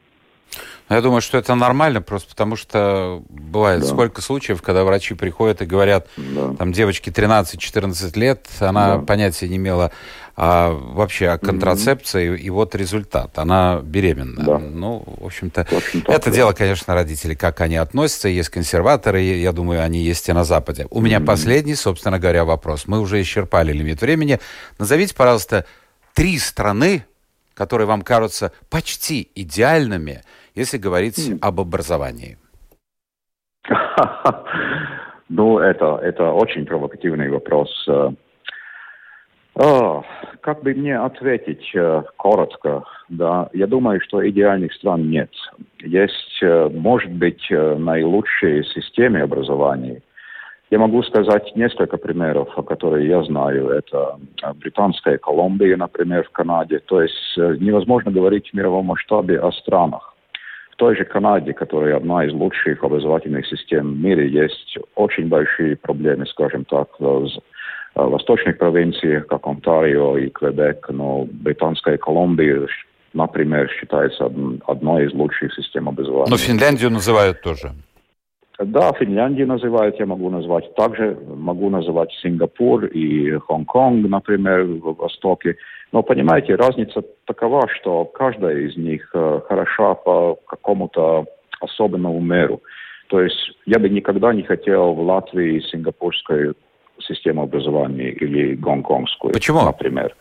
Я 0.89 1.01
думаю, 1.01 1.21
что 1.21 1.37
это 1.37 1.55
нормально, 1.55 2.01
просто 2.01 2.29
потому 2.29 2.55
что 2.55 3.23
бывает 3.29 3.81
да. 3.81 3.87
сколько 3.87 4.21
случаев, 4.21 4.61
когда 4.61 4.83
врачи 4.83 5.15
приходят 5.15 5.61
и 5.61 5.65
говорят, 5.65 6.07
да. 6.15 6.53
там 6.57 6.71
девочке 6.71 7.09
13-14 7.09 8.19
лет, 8.19 8.47
она 8.59 8.97
да. 8.97 9.03
понятия 9.03 9.47
не 9.47 9.57
имела 9.57 9.91
а, 10.37 10.71
вообще 10.71 11.29
о 11.29 11.37
контрацепции, 11.37 12.33
mm-hmm. 12.33 12.37
и 12.37 12.49
вот 12.49 12.75
результат, 12.75 13.37
она 13.37 13.79
беременна. 13.81 14.43
Да. 14.43 14.59
Ну, 14.59 15.03
в 15.05 15.25
общем-то, 15.25 15.65
это 16.07 16.31
дело, 16.31 16.51
конечно, 16.51 16.93
родителей, 16.93 17.35
как 17.35 17.61
они 17.61 17.77
относятся, 17.77 18.27
есть 18.27 18.49
консерваторы, 18.49 19.21
я 19.21 19.53
думаю, 19.53 19.81
они 19.81 19.99
есть 19.99 20.27
и 20.27 20.33
на 20.33 20.43
Западе. 20.43 20.87
У 20.89 20.99
mm-hmm. 20.99 21.03
меня 21.03 21.19
последний, 21.21 21.75
собственно 21.75 22.19
говоря, 22.19 22.43
вопрос. 22.43 22.87
Мы 22.87 22.99
уже 22.99 23.21
исчерпали 23.21 23.71
лимит 23.71 24.01
времени. 24.01 24.39
Назовите, 24.77 25.15
пожалуйста, 25.15 25.65
три 26.13 26.37
страны, 26.37 27.05
которые 27.53 27.87
вам 27.87 28.01
кажутся 28.01 28.51
почти 28.69 29.29
идеальными, 29.35 30.21
если 30.53 30.77
говорить 30.77 31.17
mm. 31.17 31.39
об 31.41 31.61
образовании? 31.61 32.37
Ну, 35.27 35.57
это, 35.57 35.97
это 36.03 36.31
очень 36.31 36.67
провокативный 36.67 37.29
вопрос. 37.29 37.89
А, 39.57 40.03
как 40.41 40.63
бы 40.63 40.73
мне 40.73 40.97
ответить 40.99 41.71
э, 41.73 42.03
коротко? 42.17 42.83
Да, 43.07 43.49
я 43.53 43.67
думаю, 43.67 44.01
что 44.01 44.27
идеальных 44.27 44.73
стран 44.73 45.09
нет. 45.09 45.31
Есть, 45.79 46.39
э, 46.41 46.69
может 46.73 47.11
быть, 47.11 47.45
э, 47.49 47.75
наилучшие 47.77 48.65
системы 48.65 49.21
образования. 49.21 50.01
Я 50.71 50.79
могу 50.79 51.01
сказать 51.03 51.55
несколько 51.55 51.95
примеров, 51.95 52.53
которые 52.65 53.07
я 53.07 53.23
знаю. 53.23 53.69
Это 53.69 54.17
Британская 54.55 55.17
Колумбия, 55.17 55.77
например, 55.77 56.25
в 56.25 56.31
Канаде. 56.31 56.79
То 56.79 57.01
есть 57.01 57.37
невозможно 57.37 58.11
говорить 58.11 58.49
в 58.49 58.53
мировом 58.55 58.87
масштабе 58.87 59.39
о 59.39 59.51
странах. 59.51 60.14
В 60.75 60.77
той 60.77 60.97
же 60.97 61.05
Канаде, 61.05 61.53
которая 61.53 61.95
одна 61.95 62.25
из 62.25 62.33
лучших 62.33 62.83
образовательных 62.83 63.47
систем 63.47 63.93
в 63.93 63.97
мире, 63.97 64.27
есть 64.27 64.77
очень 64.95 65.29
большие 65.29 65.77
проблемы, 65.77 66.25
скажем 66.25 66.65
так, 66.65 66.89
в 66.99 67.29
восточных 67.95 68.57
провинциях, 68.57 69.25
как 69.27 69.47
Онтарио 69.47 70.17
и 70.17 70.29
Квебек, 70.29 70.89
но 70.89 71.25
Британская 71.31 71.97
Колумбия, 71.97 72.67
например, 73.13 73.69
считается 73.69 74.29
одной 74.67 75.05
из 75.05 75.13
лучших 75.13 75.53
систем 75.53 75.87
образования. 75.87 76.29
Но 76.29 76.35
Финляндию 76.35 76.91
называют 76.91 77.41
тоже. 77.41 77.71
Да, 78.59 78.93
Финляндию 78.93 79.47
называют, 79.47 79.99
я 79.99 80.05
могу 80.05 80.29
назвать. 80.29 80.73
Также 80.75 81.17
могу 81.27 81.69
называть 81.69 82.11
Сингапур 82.21 82.85
и 82.85 83.37
Хонконг, 83.39 84.07
например, 84.07 84.63
в 84.63 84.93
Востоке. 84.93 85.57
Но 85.91 86.03
понимаете, 86.03 86.55
разница 86.55 87.03
такова, 87.25 87.67
что 87.67 88.05
каждая 88.05 88.57
из 88.57 88.77
них 88.77 89.09
э, 89.13 89.41
хороша 89.47 89.95
по 89.95 90.35
какому-то 90.47 91.25
особенному 91.59 92.19
меру. 92.21 92.61
То 93.07 93.21
есть 93.21 93.51
я 93.65 93.77
бы 93.77 93.89
никогда 93.89 94.33
не 94.33 94.43
хотел 94.43 94.93
в 94.93 95.01
Латвии 95.01 95.59
сингапурскую 95.59 96.55
систему 96.99 97.43
образования 97.43 98.11
или 98.11 98.55
гонконгскую, 98.55 99.33
Почему? 99.33 99.63
например. 99.63 100.15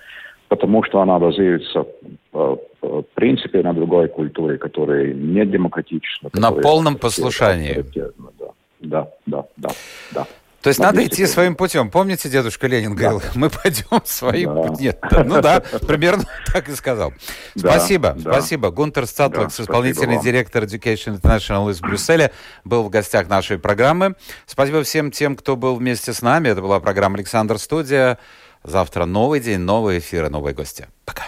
Потому 0.48 0.82
что 0.82 1.00
она 1.00 1.18
базируется 1.18 1.86
э, 2.32 2.56
в 2.84 3.04
принципе 3.14 3.62
на 3.62 3.72
другой 3.72 4.08
культуре, 4.08 4.58
которая 4.58 5.12
не 5.12 5.44
демократична. 5.46 6.30
На 6.32 6.52
полном 6.52 6.96
послушании. 6.96 7.84
Да, 7.94 8.50
да, 8.80 9.08
да, 9.26 9.44
да. 9.56 9.70
да. 10.12 10.26
То 10.64 10.68
есть 10.68 10.80
надо 10.80 11.04
идти 11.04 11.26
своим 11.26 11.56
путем. 11.56 11.90
Помните, 11.90 12.30
дедушка 12.30 12.66
Ленин 12.66 12.94
говорил, 12.94 13.20
да. 13.20 13.26
мы 13.34 13.50
пойдем 13.50 14.00
своим 14.04 14.54
да. 14.54 14.62
путем. 14.62 14.94
Да, 15.10 15.24
ну 15.24 15.42
да, 15.42 15.60
примерно 15.86 16.24
так 16.54 16.70
и 16.70 16.72
сказал. 16.72 17.12
Спасибо, 17.54 18.14
да, 18.16 18.32
спасибо. 18.32 18.70
Да. 18.70 18.74
Гунтер 18.74 19.04
Статлакс, 19.06 19.58
да, 19.58 19.62
исполнительный 19.62 20.22
директор 20.22 20.64
Education 20.64 21.20
International 21.20 21.70
из 21.70 21.80
Брюсселя, 21.80 22.32
был 22.64 22.82
в 22.82 22.88
гостях 22.88 23.28
нашей 23.28 23.58
программы. 23.58 24.14
Спасибо 24.46 24.82
всем 24.84 25.10
тем, 25.10 25.36
кто 25.36 25.54
был 25.54 25.76
вместе 25.76 26.14
с 26.14 26.22
нами. 26.22 26.48
Это 26.48 26.62
была 26.62 26.80
программа 26.80 27.16
«Александр 27.16 27.58
Студия». 27.58 28.18
Завтра 28.62 29.04
новый 29.04 29.40
день, 29.40 29.60
новые 29.60 29.98
эфиры, 29.98 30.30
новые 30.30 30.54
гости. 30.54 30.86
Пока. 31.04 31.24